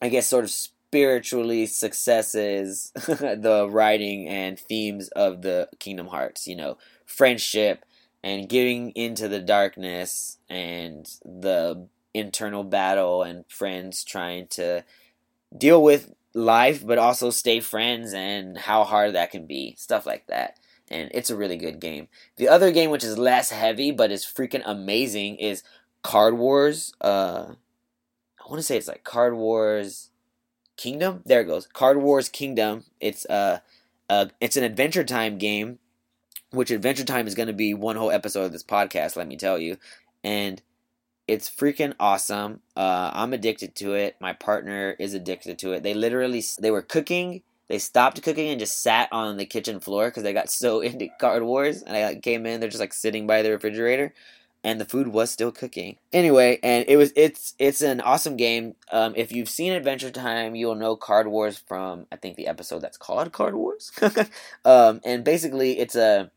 I 0.00 0.08
guess 0.08 0.26
sort 0.26 0.44
of 0.44 0.50
spiritually 0.50 1.66
successes 1.66 2.92
the 3.06 3.68
writing 3.70 4.28
and 4.28 4.58
themes 4.58 5.08
of 5.08 5.42
the 5.42 5.68
Kingdom 5.78 6.08
Hearts, 6.08 6.46
you 6.46 6.56
know, 6.56 6.78
friendship 7.04 7.84
and 8.22 8.48
getting 8.48 8.90
into 8.90 9.28
the 9.28 9.40
darkness 9.40 10.38
and 10.48 11.06
the 11.24 11.86
internal 12.14 12.64
battle 12.64 13.22
and 13.22 13.44
friends 13.48 14.02
trying 14.02 14.46
to 14.48 14.84
deal 15.56 15.82
with 15.82 16.12
life 16.34 16.86
but 16.86 16.98
also 16.98 17.30
stay 17.30 17.60
friends 17.60 18.12
and 18.12 18.58
how 18.58 18.84
hard 18.84 19.14
that 19.14 19.30
can 19.30 19.46
be 19.46 19.74
stuff 19.78 20.04
like 20.04 20.26
that 20.26 20.58
and 20.90 21.10
it's 21.12 21.30
a 21.30 21.36
really 21.36 21.56
good 21.56 21.80
game. 21.80 22.08
The 22.36 22.48
other 22.48 22.70
game, 22.70 22.90
which 22.90 23.04
is 23.04 23.18
less 23.18 23.50
heavy 23.50 23.90
but 23.90 24.10
is 24.10 24.24
freaking 24.24 24.62
amazing, 24.64 25.36
is 25.36 25.62
Card 26.02 26.36
Wars. 26.36 26.94
Uh, 27.00 27.54
I 28.46 28.50
want 28.50 28.60
to 28.60 28.62
say 28.62 28.76
it's 28.76 28.88
like 28.88 29.02
Card 29.02 29.34
Wars 29.34 30.10
Kingdom. 30.76 31.22
There 31.26 31.40
it 31.40 31.46
goes, 31.46 31.66
Card 31.66 31.98
Wars 31.98 32.28
Kingdom. 32.28 32.84
It's 33.00 33.26
uh, 33.26 33.58
uh, 34.08 34.26
it's 34.40 34.56
an 34.56 34.64
Adventure 34.64 35.04
Time 35.04 35.36
game 35.38 35.80
which 36.50 36.70
Adventure 36.70 37.04
Time 37.04 37.26
is 37.26 37.34
going 37.34 37.48
to 37.48 37.52
be 37.52 37.74
one 37.74 37.96
whole 37.96 38.10
episode 38.10 38.44
of 38.44 38.52
this 38.52 38.62
podcast, 38.62 39.16
let 39.16 39.28
me 39.28 39.36
tell 39.36 39.58
you. 39.58 39.76
And 40.22 40.62
it's 41.26 41.50
freaking 41.50 41.94
awesome. 41.98 42.60
Uh, 42.76 43.10
I'm 43.12 43.32
addicted 43.32 43.74
to 43.76 43.94
it. 43.94 44.16
My 44.20 44.32
partner 44.32 44.96
is 44.98 45.12
addicted 45.14 45.58
to 45.60 45.72
it. 45.72 45.82
They 45.82 45.94
literally 45.94 46.42
they 46.60 46.70
were 46.70 46.82
cooking. 46.82 47.42
They 47.68 47.78
stopped 47.78 48.22
cooking 48.22 48.48
and 48.48 48.60
just 48.60 48.80
sat 48.80 49.08
on 49.12 49.36
the 49.36 49.44
kitchen 49.44 49.80
floor 49.80 50.06
because 50.06 50.22
they 50.22 50.32
got 50.32 50.50
so 50.50 50.80
into 50.82 51.08
Card 51.20 51.42
Wars. 51.42 51.82
And 51.82 51.96
I 51.96 52.04
like, 52.04 52.22
came 52.22 52.46
in, 52.46 52.60
they're 52.60 52.68
just 52.68 52.80
like 52.80 52.92
sitting 52.92 53.26
by 53.26 53.42
the 53.42 53.50
refrigerator, 53.50 54.14
and 54.66 54.80
the 54.80 54.84
food 54.84 55.06
was 55.06 55.30
still 55.30 55.52
cooking. 55.52 55.96
Anyway, 56.12 56.58
and 56.60 56.84
it 56.88 56.96
was 56.96 57.12
it's 57.14 57.54
it's 57.56 57.82
an 57.82 58.00
awesome 58.00 58.36
game. 58.36 58.74
Um, 58.90 59.14
if 59.16 59.30
you've 59.30 59.48
seen 59.48 59.72
Adventure 59.72 60.10
Time, 60.10 60.56
you'll 60.56 60.74
know 60.74 60.96
Card 60.96 61.28
Wars 61.28 61.56
from 61.56 62.06
I 62.10 62.16
think 62.16 62.36
the 62.36 62.48
episode 62.48 62.80
that's 62.80 62.96
called 62.98 63.30
Card 63.30 63.54
Wars. 63.54 63.92
um, 64.64 65.00
and 65.04 65.22
basically, 65.22 65.78
it's 65.78 65.94
a 65.94 66.32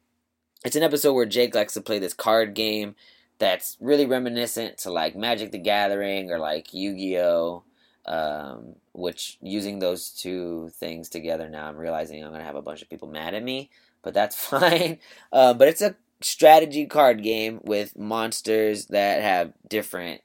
it's 0.63 0.75
an 0.75 0.83
episode 0.83 1.13
where 1.13 1.25
Jake 1.25 1.55
likes 1.55 1.73
to 1.73 1.81
play 1.81 1.97
this 1.97 2.13
card 2.13 2.53
game 2.53 2.93
that's 3.39 3.77
really 3.81 4.05
reminiscent 4.05 4.77
to 4.79 4.91
like 4.91 5.15
Magic 5.15 5.51
the 5.51 5.57
Gathering 5.57 6.29
or 6.29 6.37
like 6.37 6.71
Yu 6.71 6.95
Gi 6.95 7.19
Oh! 7.21 7.63
Um, 8.05 8.75
which 8.93 9.39
using 9.41 9.79
those 9.79 10.11
two 10.11 10.69
things 10.75 11.09
together 11.09 11.49
now, 11.49 11.67
I'm 11.67 11.77
realizing 11.77 12.23
I'm 12.23 12.31
gonna 12.31 12.43
have 12.43 12.55
a 12.55 12.61
bunch 12.61 12.83
of 12.83 12.91
people 12.91 13.07
mad 13.07 13.33
at 13.33 13.43
me, 13.43 13.71
but 14.03 14.13
that's 14.13 14.35
fine. 14.49 14.99
Uh, 15.31 15.55
but 15.55 15.67
it's 15.67 15.81
a 15.81 15.95
strategy 16.21 16.85
card 16.85 17.23
game 17.23 17.59
with 17.63 17.97
monsters 17.97 18.87
that 18.87 19.21
have 19.21 19.53
different 19.67 20.21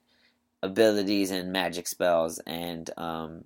abilities 0.63 1.31
and 1.31 1.53
magic 1.53 1.87
spells, 1.87 2.39
and 2.47 2.91
um, 2.97 3.45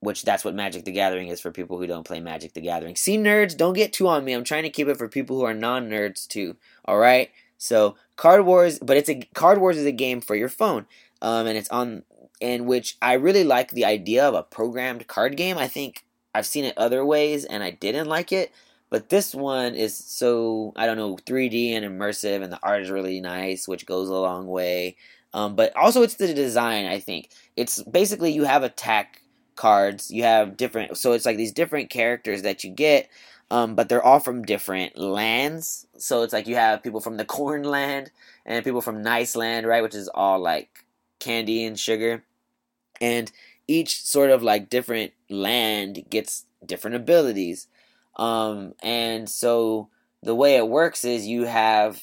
which 0.00 0.24
that's 0.24 0.44
what 0.44 0.54
Magic 0.54 0.84
the 0.84 0.92
Gathering 0.92 1.28
is 1.28 1.40
for 1.40 1.52
people 1.52 1.78
who 1.78 1.86
don't 1.86 2.06
play 2.06 2.20
Magic 2.20 2.54
the 2.54 2.60
Gathering. 2.60 2.96
See, 2.96 3.16
nerds, 3.16 3.56
don't 3.56 3.74
get 3.74 3.92
too 3.92 4.08
on 4.08 4.24
me. 4.24 4.32
I'm 4.32 4.44
trying 4.44 4.64
to 4.64 4.70
keep 4.70 4.88
it 4.88 4.98
for 4.98 5.08
people 5.08 5.36
who 5.36 5.44
are 5.44 5.54
non 5.54 5.88
nerds 5.88 6.26
too. 6.26 6.56
All 6.84 6.98
right. 6.98 7.30
So 7.56 7.96
Card 8.16 8.44
Wars, 8.44 8.80
but 8.80 8.96
it's 8.96 9.08
a 9.08 9.22
Card 9.34 9.60
Wars 9.60 9.76
is 9.76 9.86
a 9.86 9.92
game 9.92 10.20
for 10.20 10.34
your 10.34 10.48
phone, 10.48 10.86
um, 11.22 11.46
and 11.46 11.56
it's 11.56 11.70
on 11.70 12.02
in 12.40 12.66
which 12.66 12.96
I 13.00 13.12
really 13.14 13.44
like 13.44 13.70
the 13.70 13.84
idea 13.84 14.26
of 14.26 14.34
a 14.34 14.42
programmed 14.42 15.06
card 15.06 15.36
game. 15.36 15.56
I 15.56 15.68
think 15.68 16.04
I've 16.34 16.46
seen 16.46 16.64
it 16.64 16.76
other 16.76 17.04
ways 17.04 17.44
and 17.44 17.62
I 17.62 17.70
didn't 17.70 18.08
like 18.08 18.32
it, 18.32 18.50
but 18.92 19.08
this 19.08 19.34
one 19.34 19.74
is 19.74 19.96
so 19.96 20.74
I 20.76 20.84
don't 20.84 20.98
know 20.98 21.16
3D 21.16 21.72
and 21.72 21.82
immersive, 21.86 22.42
and 22.42 22.52
the 22.52 22.60
art 22.62 22.82
is 22.82 22.90
really 22.90 23.22
nice, 23.22 23.66
which 23.66 23.86
goes 23.86 24.10
a 24.10 24.14
long 24.14 24.46
way. 24.46 24.96
Um, 25.32 25.56
but 25.56 25.74
also 25.74 26.02
it's 26.02 26.16
the 26.16 26.34
design. 26.34 26.84
I 26.84 27.00
think 27.00 27.30
it's 27.56 27.82
basically 27.84 28.32
you 28.32 28.44
have 28.44 28.62
attack 28.62 29.22
cards. 29.56 30.10
You 30.10 30.24
have 30.24 30.58
different, 30.58 30.98
so 30.98 31.12
it's 31.12 31.24
like 31.24 31.38
these 31.38 31.52
different 31.52 31.88
characters 31.88 32.42
that 32.42 32.64
you 32.64 32.70
get, 32.70 33.08
um, 33.50 33.74
but 33.76 33.88
they're 33.88 34.02
all 34.04 34.20
from 34.20 34.42
different 34.42 34.98
lands. 34.98 35.86
So 35.96 36.22
it's 36.22 36.34
like 36.34 36.46
you 36.46 36.56
have 36.56 36.82
people 36.82 37.00
from 37.00 37.16
the 37.16 37.24
Corn 37.36 37.62
Land 37.64 38.10
and 38.44 38.62
people 38.62 38.82
from 38.82 39.02
Nice 39.02 39.34
Land, 39.34 39.66
right, 39.66 39.82
which 39.82 39.94
is 39.94 40.08
all 40.08 40.38
like 40.38 40.84
candy 41.18 41.64
and 41.64 41.80
sugar, 41.80 42.24
and 43.00 43.32
each 43.66 44.02
sort 44.02 44.28
of 44.28 44.42
like 44.42 44.68
different 44.68 45.12
land 45.30 46.04
gets 46.10 46.44
different 46.66 46.96
abilities. 46.96 47.68
Um, 48.16 48.74
and 48.82 49.28
so 49.28 49.88
the 50.22 50.34
way 50.34 50.56
it 50.56 50.68
works 50.68 51.04
is 51.04 51.26
you 51.26 51.44
have 51.44 52.02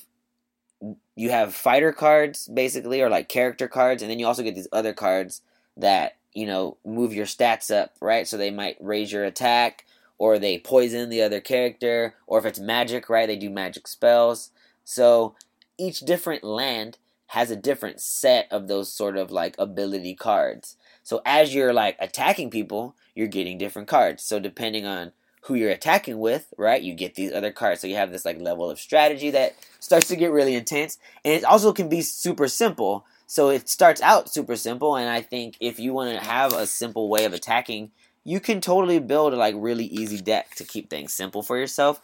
you 1.15 1.29
have 1.29 1.53
fighter 1.53 1.91
cards 1.91 2.47
basically 2.47 3.01
or 3.01 3.09
like 3.09 3.27
character 3.27 3.67
cards 3.67 4.01
and 4.01 4.09
then 4.09 4.19
you 4.19 4.25
also 4.25 4.41
get 4.41 4.55
these 4.55 4.69
other 4.71 4.93
cards 4.93 5.41
that 5.75 6.15
you 6.33 6.45
know, 6.45 6.77
move 6.85 7.13
your 7.13 7.25
stats 7.25 7.75
up, 7.75 7.95
right? 7.99 8.27
So 8.27 8.37
they 8.37 8.51
might 8.51 8.77
raise 8.79 9.11
your 9.11 9.25
attack, 9.25 9.85
or 10.17 10.37
they 10.37 10.59
poison 10.59 11.09
the 11.09 11.21
other 11.21 11.39
character, 11.39 12.15
or 12.27 12.39
if 12.39 12.45
it's 12.45 12.59
magic, 12.59 13.09
right, 13.09 13.27
they 13.27 13.37
do 13.37 13.49
magic 13.49 13.87
spells. 13.87 14.51
So 14.83 15.35
each 15.77 16.01
different 16.01 16.43
land 16.43 16.97
has 17.27 17.51
a 17.51 17.55
different 17.55 18.01
set 18.01 18.47
of 18.51 18.67
those 18.67 18.91
sort 18.91 19.17
of 19.17 19.31
like 19.31 19.55
ability 19.57 20.15
cards. 20.15 20.75
So 21.03 21.21
as 21.25 21.53
you're 21.53 21.73
like 21.73 21.95
attacking 21.99 22.49
people, 22.49 22.95
you're 23.15 23.27
getting 23.27 23.57
different 23.57 23.87
cards. 23.87 24.23
So 24.23 24.39
depending 24.39 24.85
on 24.85 25.11
who 25.41 25.55
you're 25.55 25.71
attacking 25.71 26.19
with, 26.19 26.53
right, 26.57 26.81
you 26.81 26.93
get 26.93 27.15
these 27.15 27.31
other 27.31 27.51
cards. 27.51 27.81
So 27.81 27.87
you 27.87 27.95
have 27.95 28.11
this 28.11 28.25
like 28.25 28.39
level 28.39 28.69
of 28.69 28.79
strategy 28.79 29.31
that 29.31 29.55
starts 29.79 30.07
to 30.09 30.15
get 30.15 30.31
really 30.31 30.55
intense. 30.55 30.97
And 31.23 31.33
it 31.33 31.43
also 31.43 31.73
can 31.73 31.89
be 31.89 32.01
super 32.01 32.47
simple. 32.47 33.05
So 33.25 33.49
it 33.49 33.69
starts 33.69 34.01
out 34.01 34.33
super 34.33 34.55
simple, 34.55 34.95
and 34.95 35.07
I 35.07 35.21
think 35.21 35.55
if 35.59 35.79
you 35.79 35.93
want 35.93 36.17
to 36.17 36.25
have 36.25 36.51
a 36.51 36.65
simple 36.65 37.09
way 37.09 37.25
of 37.25 37.33
attacking, 37.33 37.91
you 38.23 38.39
can 38.39 38.59
totally 38.59 38.97
build 38.97 39.33
a 39.33 39.37
like 39.37 39.53
really 39.55 39.85
easy 39.85 40.19
deck 40.19 40.55
to 40.55 40.63
keep 40.63 40.89
things 40.89 41.13
simple 41.13 41.43
for 41.43 41.55
yourself. 41.55 42.01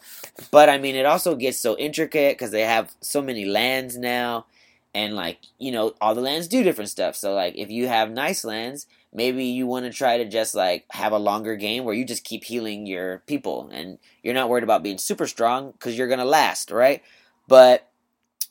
But 0.52 0.68
I 0.68 0.78
mean, 0.78 0.94
it 0.94 1.04
also 1.04 1.34
gets 1.34 1.60
so 1.60 1.76
intricate 1.76 2.34
because 2.36 2.52
they 2.52 2.62
have 2.62 2.94
so 3.00 3.20
many 3.20 3.44
lands 3.44 3.96
now, 3.96 4.46
and 4.94 5.16
like 5.16 5.38
you 5.58 5.72
know, 5.72 5.94
all 6.00 6.14
the 6.14 6.20
lands 6.20 6.46
do 6.46 6.62
different 6.62 6.90
stuff. 6.90 7.16
So 7.16 7.34
like, 7.34 7.56
if 7.56 7.70
you 7.70 7.88
have 7.88 8.08
nice 8.10 8.44
lands, 8.44 8.86
maybe 9.16 9.46
you 9.46 9.66
want 9.66 9.86
to 9.86 9.90
try 9.90 10.18
to 10.18 10.26
just 10.26 10.54
like 10.54 10.84
have 10.90 11.12
a 11.12 11.18
longer 11.18 11.56
game 11.56 11.84
where 11.84 11.94
you 11.94 12.04
just 12.04 12.22
keep 12.22 12.44
healing 12.44 12.86
your 12.86 13.22
people, 13.26 13.68
and 13.72 13.98
you're 14.22 14.34
not 14.34 14.50
worried 14.50 14.62
about 14.62 14.82
being 14.82 14.98
super 14.98 15.26
strong 15.26 15.72
because 15.72 15.96
you're 15.96 16.06
gonna 16.06 16.24
last, 16.24 16.70
right? 16.70 17.02
But 17.48 17.88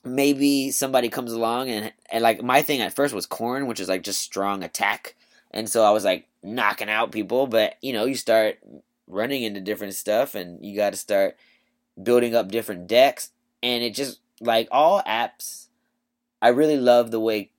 maybe 0.03 0.71
somebody 0.71 1.09
comes 1.09 1.31
along 1.31 1.69
and 1.69 1.93
and 2.11 2.23
like 2.23 2.43
my 2.43 2.61
thing 2.63 2.81
at 2.81 2.95
first 2.95 3.13
was 3.13 3.27
corn, 3.27 3.67
which 3.67 3.79
is 3.79 3.87
like 3.87 4.03
just 4.03 4.21
strong 4.21 4.63
attack, 4.63 5.15
and 5.51 5.69
so 5.69 5.83
I 5.85 5.91
was 5.91 6.03
like 6.03 6.27
knocking 6.43 6.89
out 6.89 7.11
people. 7.11 7.45
But 7.47 7.75
you 7.81 7.93
know, 7.93 8.05
you 8.05 8.15
start 8.15 8.57
running 9.07 9.43
into 9.43 9.61
different 9.61 9.93
stuff, 9.93 10.33
and 10.33 10.65
you 10.65 10.75
got 10.75 10.91
to 10.91 10.97
start 10.97 11.37
building 12.01 12.35
up 12.35 12.49
different 12.49 12.87
decks, 12.87 13.29
and 13.61 13.83
it 13.83 13.93
just 13.93 14.19
like 14.41 14.67
all 14.71 15.03
apps. 15.03 15.67
I 16.41 16.49
really 16.49 16.77
love 16.77 17.11
the 17.11 17.19
way, 17.19 17.51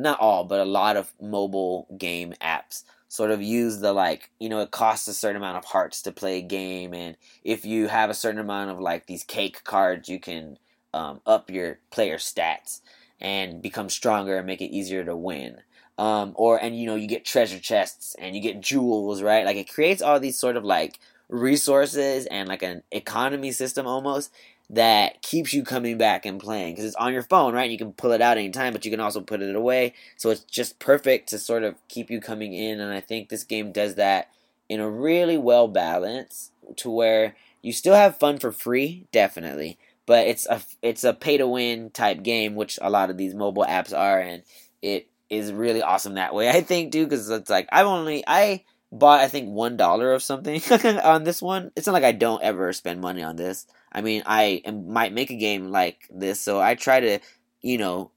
not 0.00 0.20
all, 0.20 0.44
but 0.44 0.60
a 0.60 0.64
lot 0.64 0.96
of 0.96 1.12
mobile 1.20 1.86
game 1.96 2.34
apps 2.40 2.84
sort 3.08 3.30
of 3.30 3.42
use 3.42 3.78
the 3.78 3.92
like 3.92 4.30
you 4.38 4.48
know 4.48 4.60
it 4.60 4.70
costs 4.70 5.08
a 5.08 5.14
certain 5.14 5.36
amount 5.36 5.58
of 5.58 5.64
hearts 5.64 6.02
to 6.02 6.12
play 6.12 6.38
a 6.38 6.42
game 6.42 6.94
and 6.94 7.16
if 7.42 7.64
you 7.64 7.88
have 7.88 8.08
a 8.08 8.14
certain 8.14 8.38
amount 8.38 8.70
of 8.70 8.78
like 8.78 9.06
these 9.06 9.24
cake 9.24 9.64
cards 9.64 10.08
you 10.08 10.20
can 10.20 10.56
um, 10.94 11.20
up 11.26 11.50
your 11.50 11.78
player 11.90 12.16
stats 12.16 12.80
and 13.20 13.60
become 13.60 13.88
stronger 13.88 14.38
and 14.38 14.46
make 14.46 14.60
it 14.60 14.74
easier 14.74 15.04
to 15.04 15.16
win. 15.16 15.58
Um, 15.98 16.32
or 16.36 16.56
and 16.56 16.78
you 16.78 16.86
know 16.86 16.94
you 16.94 17.06
get 17.06 17.26
treasure 17.26 17.58
chests 17.58 18.16
and 18.18 18.34
you 18.34 18.40
get 18.40 18.62
jewels, 18.62 19.22
right? 19.22 19.44
Like 19.44 19.56
it 19.56 19.70
creates 19.70 20.00
all 20.00 20.18
these 20.18 20.38
sort 20.38 20.56
of 20.56 20.64
like 20.64 20.98
resources 21.28 22.26
and 22.26 22.48
like 22.48 22.62
an 22.62 22.82
economy 22.90 23.52
system 23.52 23.86
almost 23.86 24.32
that 24.72 25.20
keeps 25.20 25.52
you 25.52 25.64
coming 25.64 25.98
back 25.98 26.24
and 26.24 26.40
playing 26.40 26.72
because 26.72 26.84
it's 26.84 26.94
on 26.94 27.12
your 27.12 27.24
phone, 27.24 27.52
right? 27.52 27.70
You 27.70 27.76
can 27.76 27.92
pull 27.92 28.12
it 28.12 28.22
out 28.22 28.38
anytime, 28.38 28.72
but 28.72 28.84
you 28.84 28.90
can 28.90 29.00
also 29.00 29.20
put 29.20 29.42
it 29.42 29.56
away. 29.56 29.94
So 30.16 30.30
it's 30.30 30.44
just 30.44 30.78
perfect 30.78 31.28
to 31.30 31.38
sort 31.38 31.64
of 31.64 31.74
keep 31.88 32.08
you 32.08 32.20
coming 32.20 32.54
in. 32.54 32.78
And 32.80 32.92
I 32.92 33.00
think 33.00 33.28
this 33.28 33.42
game 33.42 33.72
does 33.72 33.96
that 33.96 34.30
in 34.68 34.78
a 34.78 34.88
really 34.88 35.36
well 35.36 35.66
balance 35.66 36.52
to 36.76 36.88
where 36.88 37.34
you 37.62 37.72
still 37.72 37.94
have 37.94 38.16
fun 38.16 38.38
for 38.38 38.52
free, 38.52 39.08
definitely, 39.10 39.76
but 40.06 40.28
it's 40.28 40.46
a 40.46 40.62
it's 40.82 41.02
a 41.02 41.12
pay 41.12 41.36
to 41.36 41.48
win 41.48 41.90
type 41.90 42.22
game, 42.22 42.54
which 42.54 42.78
a 42.80 42.88
lot 42.90 43.10
of 43.10 43.18
these 43.18 43.34
mobile 43.34 43.66
apps 43.68 43.92
are, 43.92 44.20
and 44.20 44.44
it 44.80 45.08
is 45.28 45.52
really 45.52 45.82
awesome 45.82 46.14
that 46.14 46.32
way. 46.32 46.48
I 46.56 46.60
think, 46.60 46.92
too, 46.92 47.04
because 47.04 47.28
it's 47.28 47.50
like 47.50 47.68
I've 47.72 47.86
only 47.86 48.22
I 48.26 48.64
bought 48.92 49.20
I 49.20 49.28
think 49.28 49.48
one 49.48 49.76
dollar 49.76 50.12
of 50.12 50.22
something 50.22 50.62
on 50.70 51.24
this 51.24 51.42
one. 51.42 51.72
It's 51.74 51.88
not 51.88 51.92
like 51.92 52.04
I 52.04 52.12
don't 52.12 52.42
ever 52.42 52.72
spend 52.72 53.00
money 53.00 53.24
on 53.24 53.34
this. 53.34 53.66
I 53.92 54.02
mean, 54.02 54.22
I 54.26 54.62
am, 54.64 54.92
might 54.92 55.12
make 55.12 55.30
a 55.30 55.36
game 55.36 55.70
like 55.70 56.08
this, 56.10 56.40
so 56.40 56.60
I 56.60 56.74
try 56.74 57.00
to, 57.00 57.18
you 57.60 57.78
know, 57.78 58.10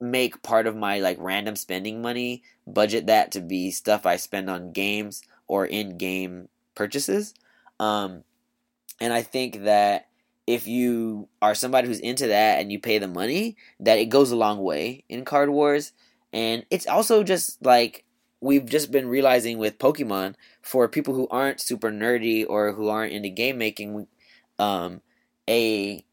make 0.00 0.42
part 0.42 0.66
of 0.66 0.76
my 0.76 1.00
like 1.00 1.18
random 1.20 1.56
spending 1.56 2.00
money 2.00 2.42
budget 2.66 3.06
that 3.06 3.32
to 3.32 3.40
be 3.40 3.70
stuff 3.70 4.06
I 4.06 4.16
spend 4.16 4.48
on 4.48 4.72
games 4.72 5.22
or 5.46 5.66
in 5.66 5.98
game 5.98 6.48
purchases. 6.74 7.34
Um, 7.78 8.24
and 9.00 9.12
I 9.12 9.22
think 9.22 9.64
that 9.64 10.08
if 10.46 10.66
you 10.66 11.28
are 11.40 11.54
somebody 11.54 11.88
who's 11.88 12.00
into 12.00 12.26
that 12.28 12.60
and 12.60 12.72
you 12.72 12.78
pay 12.78 12.98
the 12.98 13.08
money, 13.08 13.56
that 13.78 13.98
it 13.98 14.06
goes 14.06 14.30
a 14.30 14.36
long 14.36 14.58
way 14.62 15.04
in 15.08 15.24
Card 15.24 15.50
Wars. 15.50 15.92
And 16.32 16.64
it's 16.70 16.86
also 16.86 17.22
just 17.22 17.64
like 17.64 18.04
we've 18.40 18.66
just 18.66 18.90
been 18.90 19.08
realizing 19.08 19.58
with 19.58 19.78
Pokemon 19.78 20.34
for 20.62 20.88
people 20.88 21.14
who 21.14 21.28
aren't 21.30 21.60
super 21.60 21.90
nerdy 21.90 22.44
or 22.48 22.72
who 22.72 22.88
aren't 22.88 23.12
into 23.12 23.28
game 23.28 23.58
making, 23.58 24.06
um, 24.60 25.00
a 25.48 26.04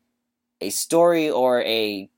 a 0.61 0.69
story 0.69 1.29
or 1.29 1.61
a 1.61 2.09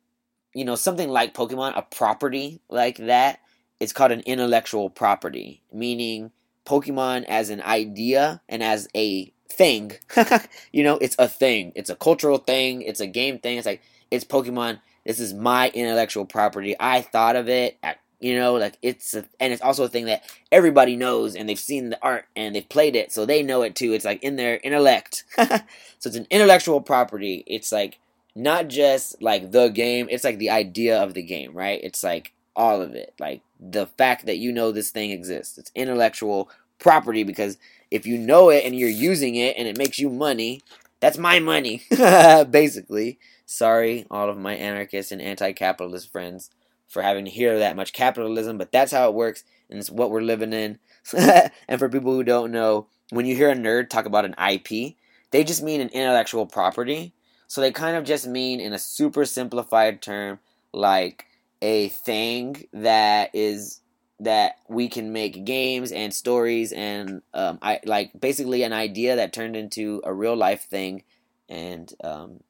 you 0.53 0.65
know 0.65 0.75
something 0.75 1.09
like 1.09 1.33
Pokemon, 1.33 1.77
a 1.77 1.81
property 1.81 2.61
like 2.69 2.97
that, 2.97 3.39
it's 3.79 3.93
called 3.93 4.11
an 4.11 4.21
intellectual 4.21 4.89
property, 4.89 5.63
meaning 5.73 6.31
Pokemon 6.65 7.25
as 7.25 7.49
an 7.49 7.61
idea 7.61 8.41
and 8.47 8.63
as 8.63 8.87
a 8.95 9.33
thing. 9.51 9.93
you 10.71 10.83
know, 10.83 10.97
it's 10.97 11.15
a 11.19 11.27
thing. 11.27 11.71
It's 11.75 11.89
a 11.89 11.95
cultural 11.95 12.37
thing. 12.37 12.81
It's 12.81 12.99
a 12.99 13.07
game 13.07 13.39
thing. 13.39 13.57
It's 13.57 13.65
like 13.65 13.81
it's 14.11 14.25
Pokemon. 14.25 14.79
This 15.05 15.19
is 15.19 15.33
my 15.33 15.69
intellectual 15.69 16.25
property. 16.25 16.75
I 16.79 17.01
thought 17.01 17.35
of 17.35 17.49
it 17.49 17.77
at 17.81 17.97
You 18.19 18.35
know, 18.37 18.55
like 18.55 18.77
it's 18.81 19.13
a, 19.13 19.23
and 19.39 19.53
it's 19.53 19.61
also 19.61 19.85
a 19.85 19.89
thing 19.89 20.05
that 20.05 20.23
everybody 20.51 20.97
knows 20.97 21.35
and 21.35 21.47
they've 21.47 21.57
seen 21.57 21.89
the 21.89 21.99
art 22.01 22.25
and 22.35 22.53
they've 22.53 22.67
played 22.67 22.95
it, 22.95 23.11
so 23.13 23.25
they 23.25 23.43
know 23.43 23.61
it 23.61 23.75
too. 23.75 23.93
It's 23.93 24.05
like 24.05 24.21
in 24.23 24.35
their 24.35 24.59
intellect. 24.61 25.23
so 25.37 25.59
it's 26.03 26.15
an 26.15 26.27
intellectual 26.29 26.81
property. 26.81 27.43
It's 27.47 27.71
like 27.71 27.99
not 28.35 28.67
just 28.67 29.21
like 29.21 29.51
the 29.51 29.69
game, 29.69 30.07
it's 30.09 30.23
like 30.23 30.37
the 30.37 30.49
idea 30.49 31.01
of 31.01 31.13
the 31.13 31.23
game, 31.23 31.53
right? 31.53 31.79
It's 31.81 32.03
like 32.03 32.33
all 32.55 32.81
of 32.81 32.93
it. 32.93 33.13
Like 33.19 33.41
the 33.59 33.87
fact 33.87 34.25
that 34.25 34.37
you 34.37 34.51
know 34.51 34.71
this 34.71 34.91
thing 34.91 35.11
exists. 35.11 35.57
It's 35.57 35.71
intellectual 35.73 36.49
property 36.77 37.23
because 37.23 37.57
if 37.89 38.05
you 38.05 38.17
know 38.17 38.49
it 38.49 38.65
and 38.65 38.75
you're 38.75 38.89
using 38.89 39.35
it 39.35 39.55
and 39.57 39.67
it 39.67 39.77
makes 39.77 39.97
you 39.97 40.09
money, 40.09 40.61
that's 40.99 41.17
my 41.17 41.39
money, 41.39 41.83
basically. 42.49 43.17
Sorry, 43.45 44.05
all 44.11 44.29
of 44.29 44.37
my 44.37 44.55
anarchist 44.55 45.11
and 45.11 45.21
anti 45.21 45.53
capitalist 45.53 46.11
friends 46.11 46.49
for 46.89 47.01
having 47.01 47.23
to 47.25 47.31
hear 47.31 47.59
that 47.59 47.75
much 47.75 47.93
capitalism, 47.93 48.57
but 48.57 48.71
that's 48.71 48.91
how 48.91 49.07
it 49.07 49.13
works, 49.13 49.43
and 49.69 49.79
it's 49.79 49.89
what 49.89 50.11
we're 50.11 50.21
living 50.21 50.51
in. 50.51 50.79
and 51.17 51.79
for 51.79 51.87
people 51.87 52.13
who 52.13 52.23
don't 52.23 52.51
know, 52.51 52.87
when 53.11 53.25
you 53.25 53.35
hear 53.35 53.49
a 53.49 53.55
nerd 53.55 53.89
talk 53.89 54.05
about 54.05 54.25
an 54.25 54.35
IP, 54.37 54.95
they 55.31 55.43
just 55.43 55.63
mean 55.63 55.79
an 55.79 55.89
intellectual 55.89 56.45
property. 56.45 57.13
So 57.47 57.61
they 57.61 57.71
kind 57.71 57.95
of 57.95 58.03
just 58.03 58.27
mean, 58.27 58.59
in 58.59 58.73
a 58.73 58.79
super 58.79 59.25
simplified 59.25 60.01
term, 60.01 60.39
like 60.73 61.25
a 61.61 61.89
thing 61.89 62.65
that 62.73 63.31
is 63.33 63.81
that 64.19 64.57
we 64.67 64.89
can 64.89 65.13
make 65.13 65.45
games 65.45 65.91
and 65.91 66.13
stories 66.13 66.73
and 66.73 67.21
um, 67.33 67.57
I 67.61 67.79
like 67.85 68.11
basically 68.19 68.63
an 68.63 68.73
idea 68.73 69.15
that 69.15 69.31
turned 69.31 69.55
into 69.55 70.01
a 70.03 70.13
real 70.13 70.35
life 70.35 70.63
thing. 70.63 71.03
And 71.47 71.91
um, 72.03 72.41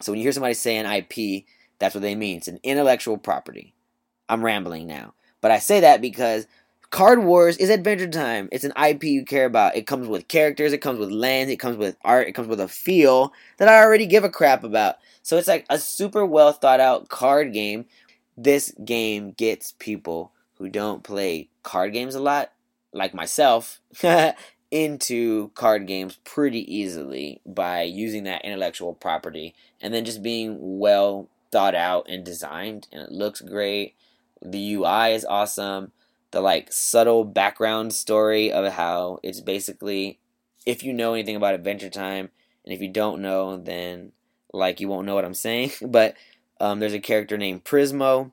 so 0.00 0.12
when 0.12 0.18
you 0.18 0.24
hear 0.24 0.32
somebody 0.32 0.54
say 0.54 0.76
an 0.76 0.86
IP, 0.86 1.44
that's 1.78 1.94
what 1.94 2.02
they 2.02 2.14
mean. 2.14 2.38
It's 2.38 2.48
an 2.48 2.60
intellectual 2.62 3.18
property. 3.18 3.74
I'm 4.28 4.44
rambling 4.44 4.86
now. 4.86 5.14
But 5.40 5.50
I 5.50 5.58
say 5.58 5.80
that 5.80 6.00
because 6.00 6.46
Card 6.90 7.22
Wars 7.22 7.56
is 7.58 7.70
Adventure 7.70 8.08
Time. 8.08 8.48
It's 8.50 8.64
an 8.64 8.72
IP 8.82 9.04
you 9.04 9.24
care 9.24 9.44
about. 9.44 9.76
It 9.76 9.86
comes 9.86 10.08
with 10.08 10.28
characters, 10.28 10.72
it 10.72 10.78
comes 10.78 10.98
with 10.98 11.10
lands, 11.10 11.52
it 11.52 11.58
comes 11.58 11.76
with 11.76 11.96
art, 12.02 12.28
it 12.28 12.32
comes 12.32 12.48
with 12.48 12.60
a 12.60 12.68
feel 12.68 13.32
that 13.58 13.68
I 13.68 13.82
already 13.82 14.06
give 14.06 14.24
a 14.24 14.30
crap 14.30 14.64
about. 14.64 14.96
So 15.22 15.36
it's 15.36 15.48
like 15.48 15.66
a 15.68 15.78
super 15.78 16.24
well 16.24 16.52
thought 16.52 16.80
out 16.80 17.08
card 17.08 17.52
game. 17.52 17.86
This 18.36 18.72
game 18.84 19.32
gets 19.32 19.72
people 19.72 20.32
who 20.56 20.68
don't 20.68 21.02
play 21.02 21.48
card 21.62 21.92
games 21.92 22.14
a 22.14 22.20
lot, 22.20 22.52
like 22.92 23.12
myself, 23.12 23.80
into 24.70 25.50
card 25.54 25.86
games 25.86 26.18
pretty 26.24 26.74
easily 26.74 27.40
by 27.46 27.82
using 27.82 28.24
that 28.24 28.44
intellectual 28.44 28.94
property 28.94 29.54
and 29.80 29.92
then 29.92 30.04
just 30.04 30.22
being 30.22 30.56
well 30.78 31.28
thought 31.50 31.74
out 31.74 32.06
and 32.08 32.24
designed 32.24 32.88
and 32.92 33.02
it 33.02 33.12
looks 33.12 33.40
great. 33.40 33.94
The 34.42 34.74
UI 34.74 35.12
is 35.12 35.24
awesome. 35.24 35.92
The 36.30 36.40
like 36.40 36.72
subtle 36.72 37.24
background 37.24 37.92
story 37.94 38.52
of 38.52 38.72
how 38.72 39.20
it's 39.22 39.40
basically 39.40 40.18
if 40.66 40.82
you 40.82 40.92
know 40.92 41.14
anything 41.14 41.36
about 41.36 41.54
Adventure 41.54 41.90
Time 41.90 42.30
and 42.64 42.74
if 42.74 42.80
you 42.80 42.88
don't 42.88 43.22
know 43.22 43.56
then 43.56 44.12
like 44.52 44.80
you 44.80 44.88
won't 44.88 45.06
know 45.06 45.14
what 45.14 45.24
I'm 45.24 45.34
saying, 45.34 45.72
but 45.82 46.14
um, 46.60 46.80
there's 46.80 46.94
a 46.94 47.00
character 47.00 47.36
named 47.36 47.64
Prismo 47.64 48.32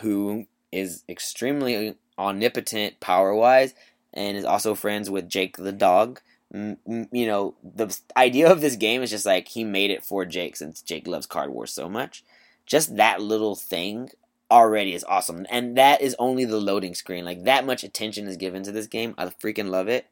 who 0.00 0.46
is 0.72 1.04
extremely 1.08 1.96
omnipotent 2.18 3.00
power 3.00 3.34
wise 3.34 3.74
and 4.12 4.36
is 4.36 4.44
also 4.44 4.74
friends 4.74 5.10
with 5.10 5.28
Jake 5.28 5.56
the 5.56 5.72
dog. 5.72 6.20
You 6.56 7.26
know, 7.26 7.54
the 7.62 7.98
idea 8.16 8.50
of 8.50 8.60
this 8.60 8.76
game 8.76 9.02
is 9.02 9.10
just 9.10 9.26
like 9.26 9.48
he 9.48 9.64
made 9.64 9.90
it 9.90 10.04
for 10.04 10.24
Jake 10.24 10.56
since 10.56 10.80
Jake 10.80 11.06
loves 11.06 11.26
Card 11.26 11.50
Wars 11.50 11.72
so 11.72 11.88
much. 11.88 12.24
Just 12.64 12.96
that 12.96 13.20
little 13.20 13.54
thing 13.54 14.10
already 14.50 14.94
is 14.94 15.04
awesome. 15.04 15.46
And 15.50 15.76
that 15.76 16.00
is 16.00 16.16
only 16.18 16.44
the 16.44 16.58
loading 16.58 16.94
screen. 16.94 17.24
Like 17.24 17.44
that 17.44 17.66
much 17.66 17.84
attention 17.84 18.26
is 18.26 18.36
given 18.36 18.62
to 18.62 18.72
this 18.72 18.86
game. 18.86 19.14
I 19.18 19.26
freaking 19.26 19.68
love 19.68 19.88
it. 19.88 20.06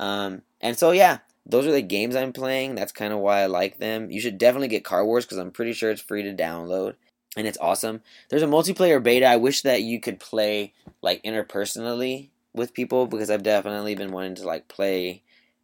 Um, 0.00 0.42
and 0.60 0.78
so 0.78 0.92
yeah, 0.92 1.18
those 1.44 1.66
are 1.66 1.72
the 1.72 1.82
games 1.82 2.16
I'm 2.16 2.32
playing. 2.32 2.74
That's 2.74 2.92
kind 2.92 3.12
of 3.12 3.18
why 3.18 3.40
I 3.40 3.46
like 3.46 3.78
them. 3.78 4.10
You 4.10 4.20
should 4.20 4.38
definitely 4.38 4.68
get 4.68 4.84
Card 4.84 5.06
Wars 5.06 5.24
because 5.24 5.38
I'm 5.38 5.50
pretty 5.50 5.72
sure 5.72 5.90
it's 5.90 6.00
free 6.00 6.22
to 6.22 6.34
download 6.34 6.94
and 7.36 7.46
it's 7.46 7.58
awesome. 7.60 8.02
There's 8.28 8.42
a 8.42 8.46
multiplayer 8.46 9.02
beta. 9.02 9.26
I 9.26 9.36
wish 9.36 9.62
that 9.62 9.82
you 9.82 10.00
could 10.00 10.20
play 10.20 10.72
like 11.02 11.22
interpersonally 11.22 12.30
with 12.54 12.74
people 12.74 13.06
because 13.06 13.30
I've 13.30 13.42
definitely 13.42 13.94
been 13.94 14.12
wanting 14.12 14.36
to 14.36 14.46
like 14.46 14.68
play 14.68 15.22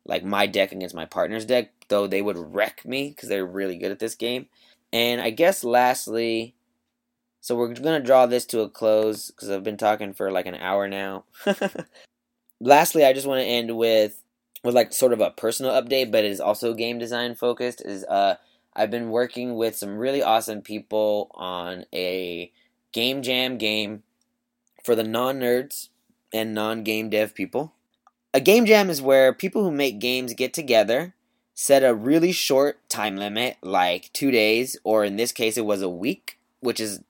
like 0.09 0.25
my 0.25 0.47
deck 0.47 0.73
against 0.73 0.95
my 0.95 1.05
partner's 1.05 1.45
deck, 1.45 1.71
though 1.89 2.07
they 2.07 2.23
would 2.23 2.39
wreck 2.39 2.85
me 2.85 3.11
because 3.11 3.29
they're 3.29 3.47
really 3.47 3.77
good 3.77 3.93
at 3.93 3.99
this 4.01 4.15
game. 4.15 4.47
And 4.93 5.21
I 5.21 5.31
guess 5.31 5.63
lastly, 5.63 6.55
so 7.41 7.55
we're 7.55 7.75
gonna 7.75 8.01
draw 8.01 8.27
this 8.27 8.47
to 8.47 8.61
a 8.63 8.69
close 8.69 9.31
because 9.31 9.51
I've 9.51 9.63
been 9.63 9.77
talking 9.77 10.15
for 10.15 10.33
like 10.33 10.47
an 10.47 10.57
hour 10.57 10.89
now. 10.89 11.25
lastly, 12.61 13.05
I 13.05 13.13
just 13.13 13.27
want 13.27 13.41
to 13.41 13.47
end 13.47 13.77
with 13.77 14.23
with 14.65 14.75
like 14.75 14.93
sort 14.93 15.13
of 15.13 15.21
a 15.21 15.31
personal 15.31 15.73
update, 15.73 16.11
but 16.11 16.25
it 16.25 16.31
is 16.31 16.41
also 16.41 16.75
game 16.75 16.99
design 16.99 17.35
focused. 17.35 17.83
Is 17.85 18.05
uh 18.05 18.37
I've 18.75 18.91
been 18.91 19.11
working 19.11 19.57
with 19.57 19.77
some 19.77 19.99
really 19.99 20.23
awesome 20.23 20.63
people 20.63 21.31
on 21.35 21.85
a 21.93 22.51
game 22.93 23.23
jam 23.23 23.59
game 23.59 24.03
for 24.85 24.95
the 24.95 25.05
non 25.05 25.41
nerds 25.41 25.89
and 26.33 26.55
non 26.55 26.83
game 26.83 27.11
dev 27.11 27.35
people. 27.35 27.75
A 28.35 28.41
game 28.41 28.67
jam 28.67 28.91
is 28.91 29.01
where 29.01 29.33
people 29.33 29.65
who 29.65 29.71
make 29.71 29.99
games 29.99 30.35
get 30.35 30.53
together, 30.53 31.15
set 31.55 31.83
a 31.83 31.95
really 31.95 32.33
short 32.33 32.79
time 32.89 33.17
limit, 33.17 33.57
like 33.63 34.11
two 34.13 34.31
days, 34.31 34.77
or 34.85 35.05
in 35.05 35.17
this 35.17 35.33
case, 35.33 35.57
it 35.57 35.65
was 35.65 35.81
a 35.81 35.89
week, 35.89 36.39
which 36.61 36.79
is 36.79 37.03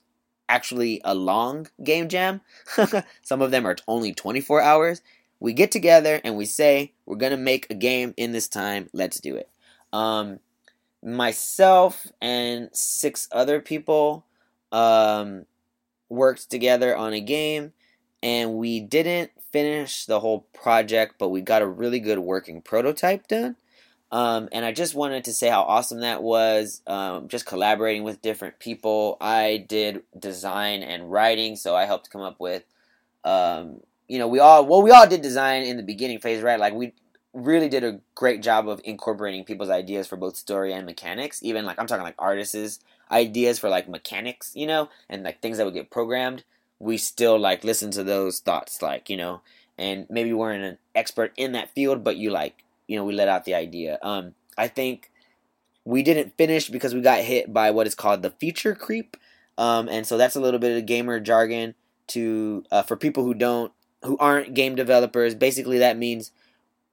actually 0.49 1.01
a 1.05 1.15
long 1.15 1.69
game 1.83 2.09
jam. 2.09 2.41
Some 3.23 3.43
of 3.43 3.51
them 3.51 3.67
are 3.67 3.77
only 3.87 4.15
24 4.15 4.63
hours. 4.63 5.03
We 5.41 5.53
get 5.53 5.71
together 5.71 6.21
and 6.25 6.37
we 6.37 6.47
say, 6.47 6.93
we're 7.05 7.17
going 7.17 7.33
to 7.33 7.37
make 7.37 7.67
a 7.71 7.75
game 7.75 8.15
in 8.17 8.33
this 8.33 8.49
time. 8.49 8.89
Let's 8.93 9.21
do 9.21 9.37
it. 9.37 9.49
Um, 9.93 10.41
myself 11.03 12.07
and 12.21 12.71
six 12.73 13.29
other 13.33 13.61
people 13.61 14.25
um, 14.73 15.47
worked 16.09 16.51
together 16.51 16.97
on 16.97 17.13
a 17.13 17.21
game, 17.21 17.73
and 18.23 18.55
we 18.55 18.81
didn't 18.81 19.31
finish 19.53 20.07
the 20.07 20.21
whole 20.21 20.41
project, 20.53 21.17
but 21.19 21.29
we 21.29 21.41
got 21.41 21.63
a 21.63 21.67
really 21.67 22.01
good 22.01 22.19
working 22.19 22.61
prototype 22.63 23.29
done. 23.29 23.57
Um, 24.11 24.49
and 24.53 24.65
I 24.65 24.73
just 24.73 24.95
wanted 24.95 25.25
to 25.25 25.35
say 25.35 25.49
how 25.49 25.63
awesome 25.63 26.01
that 26.01 26.23
was. 26.23 26.83
Um, 26.87 27.29
just 27.29 27.47
collaborating 27.47 28.05
with 28.05 28.23
different 28.23 28.59
people. 28.59 29.19
I 29.21 29.65
did 29.69 30.03
design 30.19 30.83
and 30.83 31.11
writing, 31.11 31.57
so 31.57 31.77
I 31.77 31.85
helped 31.85 32.11
come 32.11 32.23
up 32.23 32.41
with. 32.41 32.65
Um, 33.25 33.81
you 34.09 34.19
know, 34.19 34.29
we 34.29 34.39
all 34.39 34.65
well, 34.65 34.83
we 34.83 34.91
all 34.91 35.07
did 35.07 35.21
design 35.21 35.65
in 35.65 35.77
the 35.77 35.83
beginning 35.83 36.21
phase, 36.21 36.43
right? 36.43 36.59
Like 36.59 36.73
we 36.73 36.95
really 37.35 37.69
did 37.69 37.85
a 37.85 38.01
great 38.15 38.43
job 38.43 38.69
of 38.69 38.81
incorporating 38.85 39.45
people's 39.45 39.69
ideas 39.69 40.07
for 40.07 40.17
both 40.17 40.37
story 40.37 40.73
and 40.73 40.87
mechanics. 40.87 41.43
Even 41.43 41.67
like 41.67 41.79
I'm 41.79 41.87
talking 41.87 42.05
like 42.05 42.15
artists' 42.19 42.81
ideas 43.11 43.59
for 43.59 43.69
like 43.69 43.89
mechanics, 43.89 44.53
you 44.55 44.67
know, 44.67 44.89
and 45.11 45.23
like 45.23 45.43
things 45.43 45.59
that 45.59 45.65
would 45.65 45.75
get 45.75 45.91
programmed. 45.91 46.45
We 46.79 46.97
still 46.97 47.39
like 47.39 47.65
listen 47.65 47.91
to 47.93 48.05
those 48.05 48.41
thoughts, 48.41 48.83
like 48.83 49.11
you 49.11 49.17
know, 49.17 49.41
and 49.77 50.07
maybe 50.11 50.33
weren't 50.33 50.65
an 50.65 50.79
expert 50.95 51.33
in 51.37 51.53
that 51.53 51.71
field, 51.75 52.05
but 52.05 52.17
you 52.17 52.31
like 52.31 52.65
you 52.87 52.97
know 52.97 53.05
we 53.05 53.15
let 53.15 53.29
out 53.29 53.45
the 53.45 53.55
idea. 53.55 53.99
Um, 54.03 54.35
I 54.57 54.69
think 54.69 55.11
we 55.85 56.03
didn't 56.03 56.37
finish 56.37 56.69
because 56.69 56.95
we 56.95 57.01
got 57.01 57.21
hit 57.21 57.53
by 57.53 57.71
what 57.71 57.87
is 57.87 57.95
called 57.95 58.23
the 58.23 58.31
feature 58.31 58.75
creep, 58.75 59.17
um, 59.57 59.89
and 59.89 60.07
so 60.07 60.17
that's 60.17 60.37
a 60.37 60.41
little 60.41 60.61
bit 60.61 60.77
of 60.77 60.87
gamer 60.87 61.21
jargon 61.21 61.75
to 62.09 62.65
uh, 62.71 62.83
for 62.83 62.97
people 62.97 63.25
who 63.25 63.35
don't 63.35 63.73
who 64.05 64.17
aren't 64.19 64.55
game 64.55 64.75
developers. 64.75 65.35
Basically, 65.35 65.79
that 65.79 65.99
means 65.99 66.31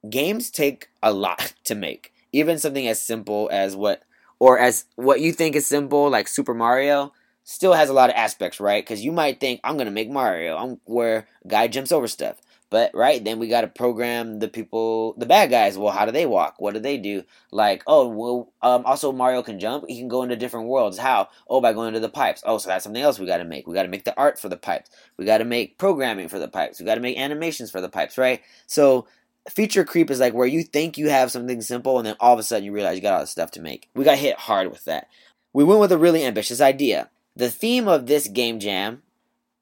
games 0.08 0.50
take 0.50 0.88
a 1.02 1.12
lot 1.12 1.54
to 1.64 1.74
make. 1.74 2.12
Even 2.32 2.58
something 2.58 2.86
as 2.86 3.00
simple 3.00 3.48
as 3.52 3.74
what 3.76 4.02
or 4.38 4.58
as 4.58 4.84
what 4.96 5.20
you 5.20 5.32
think 5.32 5.56
is 5.56 5.66
simple 5.66 6.10
like 6.10 6.28
Super 6.28 6.54
Mario 6.54 7.12
still 7.46 7.72
has 7.72 7.88
a 7.88 7.94
lot 7.94 8.10
of 8.10 8.16
aspects, 8.16 8.60
right? 8.60 8.84
Cuz 8.84 9.02
you 9.02 9.12
might 9.12 9.40
think 9.40 9.60
I'm 9.64 9.78
to 9.78 9.90
make 9.90 10.10
Mario, 10.10 10.56
I'm 10.56 10.80
where 10.84 11.26
guy 11.46 11.68
jumps 11.68 11.92
over 11.92 12.08
stuff. 12.08 12.36
But 12.68 12.90
right, 12.94 13.22
then 13.22 13.38
we 13.38 13.46
got 13.46 13.60
to 13.60 13.68
program 13.68 14.40
the 14.40 14.48
people, 14.48 15.14
the 15.16 15.26
bad 15.26 15.50
guys. 15.50 15.78
Well, 15.78 15.92
how 15.92 16.04
do 16.04 16.10
they 16.10 16.26
walk? 16.26 16.56
What 16.58 16.74
do 16.74 16.80
they 16.80 16.98
do? 16.98 17.22
Like, 17.52 17.84
oh, 17.86 18.08
well, 18.08 18.52
um, 18.60 18.84
also 18.84 19.12
Mario 19.12 19.42
can 19.42 19.60
jump. 19.60 19.84
He 19.86 19.98
can 19.98 20.08
go 20.08 20.22
into 20.22 20.34
different 20.34 20.66
worlds. 20.66 20.98
How? 20.98 21.28
Oh, 21.48 21.60
by 21.60 21.72
going 21.72 21.88
into 21.88 22.00
the 22.00 22.08
pipes. 22.08 22.42
Oh, 22.44 22.58
so 22.58 22.68
that's 22.68 22.82
something 22.82 23.02
else 23.02 23.20
we 23.20 23.26
got 23.26 23.36
to 23.36 23.44
make. 23.44 23.68
We 23.68 23.74
got 23.74 23.84
to 23.84 23.88
make 23.88 24.04
the 24.04 24.18
art 24.18 24.40
for 24.40 24.48
the 24.48 24.56
pipes. 24.56 24.90
We 25.16 25.24
got 25.24 25.38
to 25.38 25.44
make 25.44 25.78
programming 25.78 26.28
for 26.28 26.40
the 26.40 26.48
pipes. 26.48 26.80
We 26.80 26.86
got 26.86 26.96
to 26.96 27.00
make 27.00 27.18
animations 27.18 27.70
for 27.70 27.80
the 27.80 27.88
pipes, 27.88 28.18
right? 28.18 28.42
So 28.66 29.06
feature 29.48 29.84
creep 29.84 30.10
is 30.10 30.18
like 30.18 30.34
where 30.34 30.48
you 30.48 30.64
think 30.64 30.98
you 30.98 31.08
have 31.08 31.30
something 31.30 31.60
simple 31.62 31.98
and 31.98 32.06
then 32.06 32.16
all 32.18 32.32
of 32.32 32.40
a 32.40 32.42
sudden 32.42 32.64
you 32.64 32.72
realize 32.72 32.96
you 32.96 33.02
got 33.02 33.14
all 33.14 33.20
this 33.20 33.30
stuff 33.30 33.52
to 33.52 33.62
make. 33.62 33.88
We 33.94 34.04
got 34.04 34.18
hit 34.18 34.36
hard 34.36 34.72
with 34.72 34.84
that. 34.86 35.06
We 35.52 35.62
went 35.62 35.80
with 35.80 35.92
a 35.92 35.98
really 35.98 36.24
ambitious 36.24 36.60
idea. 36.60 37.10
The 37.36 37.50
theme 37.50 37.86
of 37.86 38.06
this 38.06 38.28
game 38.28 38.58
jam 38.58 39.02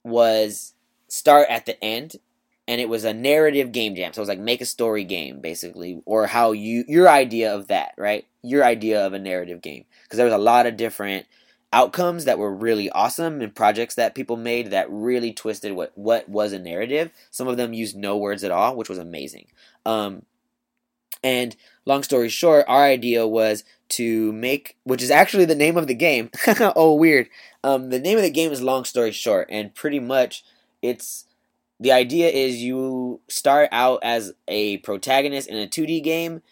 was 0.04 0.74
start 1.08 1.48
at 1.50 1.66
the 1.66 1.82
end 1.82 2.16
and 2.66 2.80
it 2.80 2.88
was 2.88 3.04
a 3.04 3.12
narrative 3.12 3.72
game 3.72 3.94
jam. 3.94 4.12
So 4.12 4.20
it 4.20 4.22
was 4.22 4.28
like 4.28 4.38
make 4.38 4.60
a 4.60 4.66
story 4.66 5.04
game 5.04 5.40
basically 5.40 6.00
or 6.06 6.26
how 6.26 6.52
you 6.52 6.84
your 6.88 7.08
idea 7.08 7.54
of 7.54 7.68
that, 7.68 7.92
right? 7.98 8.26
Your 8.42 8.64
idea 8.64 9.04
of 9.04 9.12
a 9.12 9.18
narrative 9.18 9.60
game 9.60 9.84
because 10.02 10.16
there 10.16 10.26
was 10.26 10.34
a 10.34 10.38
lot 10.38 10.66
of 10.66 10.76
different 10.76 11.26
outcomes 11.72 12.24
that 12.24 12.38
were 12.38 12.54
really 12.54 12.88
awesome 12.90 13.40
and 13.40 13.54
projects 13.54 13.96
that 13.96 14.14
people 14.14 14.36
made 14.36 14.70
that 14.70 14.90
really 14.90 15.32
twisted 15.32 15.72
what 15.72 15.92
what 15.96 16.28
was 16.28 16.52
a 16.52 16.58
narrative. 16.58 17.10
Some 17.30 17.48
of 17.48 17.56
them 17.56 17.72
used 17.72 17.96
no 17.96 18.16
words 18.16 18.44
at 18.44 18.52
all, 18.52 18.76
which 18.76 18.88
was 18.88 18.98
amazing. 18.98 19.46
Um, 19.84 20.22
and 21.24 21.56
long 21.86 22.02
story 22.02 22.28
short, 22.28 22.66
our 22.68 22.84
idea 22.84 23.26
was 23.26 23.64
to 23.88 24.32
make, 24.32 24.76
which 24.84 25.02
is 25.02 25.10
actually 25.10 25.46
the 25.46 25.54
name 25.54 25.76
of 25.76 25.86
the 25.86 25.94
game. 25.94 26.30
oh, 26.76 26.94
weird. 26.94 27.28
Um, 27.64 27.88
the 27.88 27.98
name 27.98 28.18
of 28.18 28.22
the 28.22 28.30
game 28.30 28.52
is 28.52 28.62
Long 28.62 28.84
Story 28.84 29.10
Short, 29.10 29.48
and 29.50 29.74
pretty 29.74 29.98
much 29.98 30.44
it's 30.82 31.24
the 31.80 31.92
idea 31.92 32.28
is 32.28 32.62
you 32.62 33.20
start 33.28 33.70
out 33.72 34.00
as 34.02 34.34
a 34.46 34.76
protagonist 34.78 35.48
in 35.48 35.56
a 35.56 35.66
2D 35.66 36.04
game, 36.04 36.42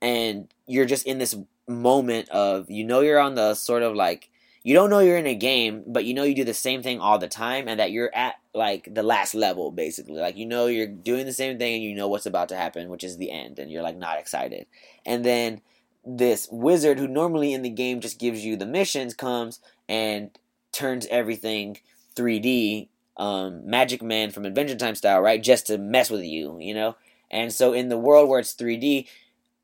and 0.00 0.52
you're 0.66 0.86
just 0.86 1.06
in 1.06 1.18
this 1.18 1.36
moment 1.68 2.28
of 2.30 2.70
you 2.70 2.84
know 2.84 3.00
you're 3.00 3.20
on 3.20 3.34
the 3.34 3.54
sort 3.54 3.82
of 3.82 3.94
like 3.94 4.30
you 4.62 4.74
don't 4.74 4.90
know 4.90 5.00
you're 5.00 5.16
in 5.16 5.26
a 5.26 5.34
game, 5.34 5.82
but 5.86 6.04
you 6.04 6.14
know 6.14 6.22
you 6.22 6.34
do 6.34 6.44
the 6.44 6.54
same 6.54 6.82
thing 6.82 7.00
all 7.00 7.18
the 7.18 7.28
time 7.28 7.68
and 7.68 7.80
that 7.80 7.90
you're 7.90 8.14
at 8.14 8.36
like 8.54 8.92
the 8.92 9.02
last 9.02 9.34
level 9.34 9.70
basically. 9.70 10.20
Like 10.20 10.36
you 10.36 10.46
know 10.46 10.66
you're 10.66 10.86
doing 10.86 11.26
the 11.26 11.32
same 11.32 11.58
thing 11.58 11.74
and 11.74 11.82
you 11.82 11.94
know 11.94 12.08
what's 12.08 12.26
about 12.26 12.48
to 12.50 12.56
happen, 12.56 12.88
which 12.88 13.04
is 13.04 13.16
the 13.16 13.30
end 13.30 13.58
and 13.58 13.70
you're 13.70 13.82
like 13.82 13.96
not 13.96 14.18
excited. 14.18 14.66
And 15.04 15.24
then 15.24 15.60
this 16.04 16.48
wizard 16.50 16.98
who 16.98 17.08
normally 17.08 17.52
in 17.52 17.62
the 17.62 17.70
game 17.70 18.00
just 18.00 18.18
gives 18.18 18.44
you 18.44 18.56
the 18.56 18.66
missions 18.66 19.14
comes 19.14 19.60
and 19.88 20.30
turns 20.72 21.06
everything 21.06 21.78
3D 22.16 22.88
um, 23.16 23.68
Magic 23.68 24.02
Man 24.02 24.30
from 24.30 24.44
Adventure 24.44 24.76
Time 24.76 24.94
style, 24.94 25.20
right? 25.20 25.42
Just 25.42 25.66
to 25.66 25.78
mess 25.78 26.10
with 26.10 26.22
you, 26.22 26.58
you 26.60 26.74
know? 26.74 26.96
And 27.30 27.52
so 27.52 27.72
in 27.72 27.88
the 27.88 27.98
world 27.98 28.28
where 28.28 28.40
it's 28.40 28.54
3D, 28.54 29.06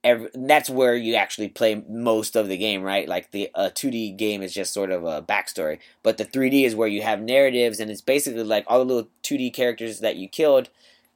every, 0.08 0.30
that's 0.34 0.70
where 0.70 0.96
you 0.96 1.14
actually 1.16 1.48
play 1.48 1.84
most 1.86 2.34
of 2.34 2.48
the 2.48 2.56
game, 2.56 2.82
right? 2.82 3.06
Like 3.06 3.30
the 3.30 3.50
uh, 3.54 3.68
2D 3.74 4.16
game 4.16 4.40
is 4.42 4.54
just 4.54 4.72
sort 4.72 4.90
of 4.90 5.04
a 5.04 5.20
backstory, 5.22 5.78
but 6.02 6.16
the 6.16 6.24
3D 6.24 6.64
is 6.64 6.74
where 6.74 6.88
you 6.88 7.02
have 7.02 7.20
narratives, 7.20 7.78
and 7.78 7.90
it's 7.90 8.00
basically 8.00 8.42
like 8.42 8.64
all 8.66 8.78
the 8.78 8.84
little 8.86 9.10
2D 9.22 9.52
characters 9.52 10.00
that 10.00 10.16
you 10.16 10.26
killed, 10.26 10.70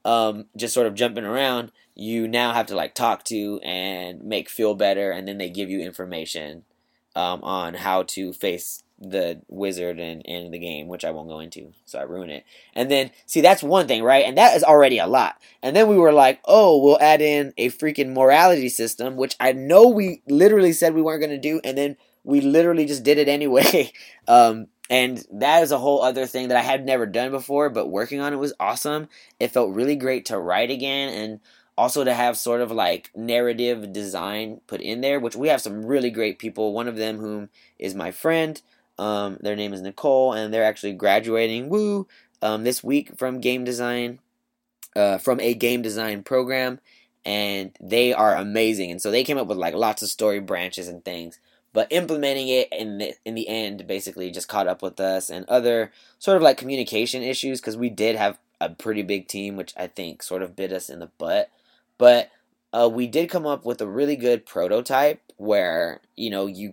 um, 0.04 0.44
just 0.56 0.74
sort 0.74 0.86
of 0.86 0.94
jumping 0.94 1.24
around. 1.24 1.72
You 1.94 2.28
now 2.28 2.52
have 2.52 2.66
to 2.66 2.76
like 2.76 2.94
talk 2.94 3.24
to 3.24 3.60
and 3.60 4.22
make 4.22 4.50
feel 4.50 4.74
better, 4.74 5.10
and 5.10 5.26
then 5.26 5.38
they 5.38 5.48
give 5.48 5.70
you 5.70 5.80
information 5.80 6.64
um, 7.16 7.42
on 7.42 7.74
how 7.74 8.02
to 8.02 8.34
face 8.34 8.82
the 9.02 9.42
wizard 9.48 9.98
in 9.98 10.50
the 10.50 10.58
game, 10.58 10.86
which 10.86 11.04
I 11.04 11.10
won't 11.10 11.28
go 11.28 11.40
into, 11.40 11.72
so 11.84 11.98
I 11.98 12.02
ruin 12.02 12.30
it. 12.30 12.44
And 12.74 12.90
then, 12.90 13.10
see, 13.26 13.40
that's 13.40 13.62
one 13.62 13.88
thing, 13.88 14.02
right? 14.02 14.24
And 14.24 14.38
that 14.38 14.56
is 14.56 14.62
already 14.62 14.98
a 14.98 15.06
lot. 15.06 15.40
And 15.62 15.74
then 15.74 15.88
we 15.88 15.98
were 15.98 16.12
like, 16.12 16.40
oh, 16.44 16.82
we'll 16.82 17.00
add 17.00 17.20
in 17.20 17.52
a 17.58 17.70
freaking 17.70 18.12
morality 18.12 18.68
system, 18.68 19.16
which 19.16 19.36
I 19.40 19.52
know 19.52 19.88
we 19.88 20.22
literally 20.28 20.72
said 20.72 20.94
we 20.94 21.02
weren't 21.02 21.20
going 21.20 21.30
to 21.30 21.38
do, 21.38 21.60
and 21.64 21.76
then 21.76 21.96
we 22.24 22.40
literally 22.40 22.86
just 22.86 23.02
did 23.02 23.18
it 23.18 23.28
anyway. 23.28 23.92
um, 24.28 24.68
and 24.88 25.24
that 25.32 25.62
is 25.62 25.72
a 25.72 25.78
whole 25.78 26.02
other 26.02 26.26
thing 26.26 26.48
that 26.48 26.56
I 26.56 26.62
had 26.62 26.84
never 26.84 27.06
done 27.06 27.30
before, 27.30 27.70
but 27.70 27.88
working 27.88 28.20
on 28.20 28.32
it 28.32 28.38
was 28.38 28.54
awesome. 28.60 29.08
It 29.40 29.50
felt 29.50 29.74
really 29.74 29.96
great 29.96 30.26
to 30.26 30.38
write 30.38 30.70
again, 30.70 31.08
and 31.08 31.40
also 31.76 32.04
to 32.04 32.14
have 32.14 32.36
sort 32.36 32.60
of 32.60 32.70
like 32.70 33.10
narrative 33.16 33.92
design 33.92 34.60
put 34.66 34.80
in 34.80 35.00
there, 35.00 35.18
which 35.18 35.34
we 35.34 35.48
have 35.48 35.60
some 35.60 35.84
really 35.84 36.10
great 36.10 36.38
people. 36.38 36.72
One 36.72 36.88
of 36.88 36.96
them, 36.96 37.18
whom 37.18 37.48
is 37.78 37.94
my 37.94 38.10
friend, 38.10 38.60
um, 38.98 39.38
their 39.40 39.56
name 39.56 39.72
is 39.72 39.80
Nicole, 39.80 40.32
and 40.32 40.52
they're 40.52 40.64
actually 40.64 40.92
graduating, 40.92 41.68
woo, 41.68 42.06
um, 42.40 42.64
this 42.64 42.82
week 42.84 43.16
from 43.16 43.40
game 43.40 43.64
design, 43.64 44.18
uh, 44.96 45.18
from 45.18 45.40
a 45.40 45.54
game 45.54 45.82
design 45.82 46.22
program, 46.22 46.80
and 47.24 47.76
they 47.80 48.12
are 48.12 48.36
amazing. 48.36 48.90
And 48.90 49.00
so 49.00 49.10
they 49.10 49.24
came 49.24 49.38
up 49.38 49.46
with 49.46 49.58
like 49.58 49.74
lots 49.74 50.02
of 50.02 50.08
story 50.08 50.40
branches 50.40 50.88
and 50.88 51.04
things, 51.04 51.38
but 51.72 51.88
implementing 51.90 52.48
it 52.48 52.68
in 52.72 52.98
the 52.98 53.14
in 53.24 53.34
the 53.34 53.48
end 53.48 53.86
basically 53.86 54.30
just 54.30 54.48
caught 54.48 54.66
up 54.66 54.82
with 54.82 55.00
us 55.00 55.30
and 55.30 55.48
other 55.48 55.92
sort 56.18 56.36
of 56.36 56.42
like 56.42 56.58
communication 56.58 57.22
issues 57.22 57.60
because 57.60 57.76
we 57.76 57.90
did 57.90 58.16
have 58.16 58.38
a 58.60 58.68
pretty 58.70 59.02
big 59.02 59.28
team, 59.28 59.56
which 59.56 59.72
I 59.76 59.86
think 59.86 60.22
sort 60.22 60.42
of 60.42 60.56
bit 60.56 60.72
us 60.72 60.90
in 60.90 61.00
the 61.00 61.10
butt, 61.18 61.50
but. 61.98 62.30
Uh, 62.74 62.88
we 62.88 63.06
did 63.06 63.28
come 63.28 63.44
up 63.44 63.66
with 63.66 63.82
a 63.82 63.86
really 63.86 64.16
good 64.16 64.46
prototype 64.46 65.20
where 65.36 66.00
you 66.16 66.30
know 66.30 66.46
you 66.46 66.72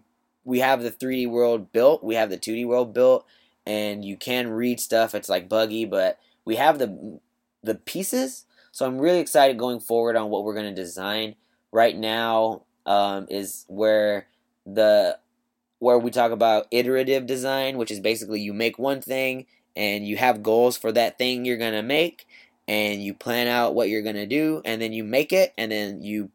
we 0.50 0.60
have 0.60 0.82
the 0.82 0.90
3D 0.90 1.30
world 1.30 1.72
built, 1.72 2.04
we 2.04 2.16
have 2.16 2.32
the 2.32 2.38
2D 2.38 2.66
world 2.66 2.92
built, 2.92 3.24
and 3.68 4.04
you 4.04 4.18
can 4.18 4.50
read 4.50 4.80
stuff. 4.80 5.14
It's 5.14 5.30
like 5.30 5.48
buggy, 5.48 5.86
but 5.86 6.18
we 6.44 6.56
have 6.56 6.80
the 6.80 7.20
the 7.62 7.76
pieces. 7.76 8.46
So 8.72 8.88
I'm 8.88 8.98
really 8.98 9.20
excited 9.20 9.60
going 9.60 9.80
forward 9.80 10.16
on 10.16 10.32
what 10.32 10.44
we're 10.44 10.56
going 10.56 10.74
to 10.74 10.82
design. 10.82 11.36
Right 11.72 11.96
now 11.96 12.64
um, 12.88 13.28
is 13.30 13.66
where 13.68 14.26
the 14.66 15.20
where 15.78 16.00
we 16.00 16.10
talk 16.10 16.32
about 16.32 16.66
iterative 16.72 17.28
design, 17.28 17.78
which 17.78 17.92
is 17.92 18.00
basically 18.00 18.42
you 18.42 18.52
make 18.52 18.80
one 18.80 19.02
thing 19.02 19.46
and 19.76 20.08
you 20.08 20.18
have 20.18 20.42
goals 20.42 20.78
for 20.78 20.92
that 20.92 21.20
thing 21.20 21.46
you're 21.46 21.58
going 21.58 21.74
to 21.74 21.84
make 21.84 22.28
and 22.68 23.04
you 23.04 23.14
plan 23.14 23.48
out 23.48 23.76
what 23.76 23.88
you're 23.88 24.02
going 24.02 24.16
to 24.16 24.26
do 24.26 24.64
and 24.66 24.82
then 24.82 24.94
you 24.94 25.04
make 25.04 25.32
it 25.32 25.54
and 25.60 25.72
then 25.72 26.02
you 26.02 26.32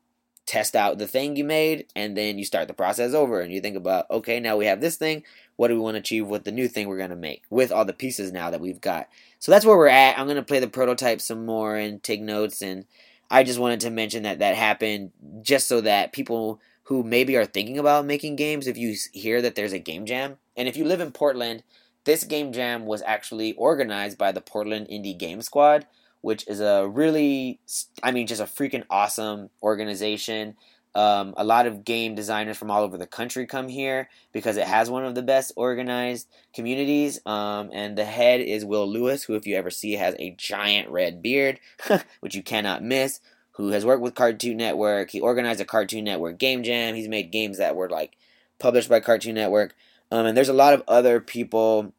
test 0.47 0.77
out 0.77 0.99
the 0.99 1.07
thing 1.07 1.37
you 1.37 1.45
made, 1.45 1.87
and 1.97 2.17
then 2.17 2.39
you 2.39 2.45
start 2.45 2.69
the 2.69 2.75
process 2.75 3.15
over 3.15 3.41
and 3.41 3.53
you 3.53 3.61
think 3.61 3.77
about, 3.77 4.11
okay, 4.11 4.41
now 4.41 4.57
we 4.57 4.67
have 4.67 4.81
this 4.81 4.97
thing. 4.97 5.23
What 5.57 5.69
do 5.69 5.75
we 5.75 5.81
want 5.81 5.95
to 5.95 6.01
achieve 6.01 6.27
with 6.27 6.45
the 6.45 6.53
new 6.53 6.69
thing 6.69 6.89
we're 6.89 6.99
going 6.99 7.11
to 7.11 7.17
make 7.17 7.45
with 7.49 7.73
all 7.73 7.85
the 7.85 7.93
pieces 7.93 8.33
now 8.33 8.51
that 8.51 8.61
we've 8.61 8.81
got? 8.81 9.09
So 9.39 9.53
that's 9.53 9.65
where 9.65 9.77
we're 9.77 9.89
at. 9.89 10.19
I'm 10.19 10.27
going 10.27 10.37
to 10.37 10.43
play 10.43 10.61
the 10.61 10.69
prototype 10.69 11.21
some 11.21 11.47
more 11.47 11.77
and 11.77 12.03
take 12.03 12.21
notes. 12.21 12.61
And 12.61 12.87
I 13.31 13.43
just 13.45 13.59
wanted 13.59 13.81
to 13.81 13.91
mention 13.91 14.25
that 14.25 14.41
that 14.41 14.57
happened 14.57 15.13
just 15.43 15.67
so 15.67 15.81
that 15.81 16.13
people 16.13 16.61
who 16.85 17.03
maybe 17.03 17.37
are 17.37 17.47
thinking 17.47 17.79
about 17.79 18.05
making 18.05 18.37
games, 18.37 18.67
if 18.67 18.77
you 18.77 18.95
hear 19.13 19.41
that 19.41 19.55
there's 19.55 19.73
a 19.73 19.79
game 19.79 20.05
jam, 20.05 20.37
and 20.57 20.69
if 20.69 20.77
you 20.77 20.85
live 20.85 21.01
in 21.01 21.13
Portland, 21.13 21.63
this 22.05 22.25
game 22.25 22.53
jam 22.53 22.85
was 22.85 23.01
actually 23.03 23.55
organized 23.55 24.19
by 24.19 24.31
the 24.33 24.43
Portland 24.43 24.89
Indie 24.89 25.17
Game 25.17 25.41
Squad 25.41 25.87
which 26.25 26.49
is 26.49 26.61
a 26.61 26.89
really, 26.89 27.61
I 28.03 28.11
mean, 28.11 28.27
just 28.27 28.41
a 28.41 28.45
freaking 28.45 28.85
awesome 28.89 29.51
organization. 29.63 30.57
Um, 30.95 31.35
a 31.37 31.45
lot 31.45 31.67
of 31.67 31.85
game 31.85 32.15
designers 32.15 32.57
from 32.57 32.71
all 32.71 32.83
over 32.83 32.97
the 32.97 33.07
country 33.07 33.45
come 33.45 33.69
here 33.69 34.09
because 34.33 34.57
it 34.57 34.67
has 34.67 34.89
one 34.89 35.05
of 35.05 35.15
the 35.15 35.23
best 35.23 35.53
organized 35.55 36.27
communities. 36.55 37.21
Um, 37.27 37.69
and 37.75 37.99
the 37.99 38.07
head 38.07 38.41
is 38.41 38.65
Will 38.65 38.91
Lewis, 38.91 39.25
who, 39.25 39.35
if 39.35 39.47
you 39.47 39.55
ever 39.57 39.71
see, 39.71 39.93
has 39.97 40.15
a 40.19 40.31
giant 40.31 40.89
red 40.89 41.21
beard, 41.21 41.61
which 42.21 42.35
you 42.35 42.43
cannot 42.43 42.83
miss. 42.83 43.21
Who 43.57 43.69
has 43.69 43.85
worked 43.85 44.03
with 44.03 44.15
Cartoon 44.15 44.57
Network? 44.57 45.11
He 45.11 45.21
organized 45.21 45.61
a 45.61 45.67
Cartoon 45.67 46.05
Network 46.05 46.39
game 46.39 46.63
jam. 46.63 46.95
He's 46.95 47.07
made 47.07 47.33
games 47.33 47.59
that 47.59 47.77
were 47.77 47.91
like 47.91 48.17
published 48.59 48.89
by 48.89 49.01
Cartoon 49.01 49.35
Network. 49.35 49.75
Um, 50.11 50.25
and 50.25 50.35
there's 50.35 50.49
a 50.49 50.55
lot 50.55 50.73
of 50.73 50.83
other 50.89 51.21
people 51.21 51.93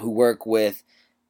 who 0.00 0.10
work 0.10 0.44
with 0.44 0.82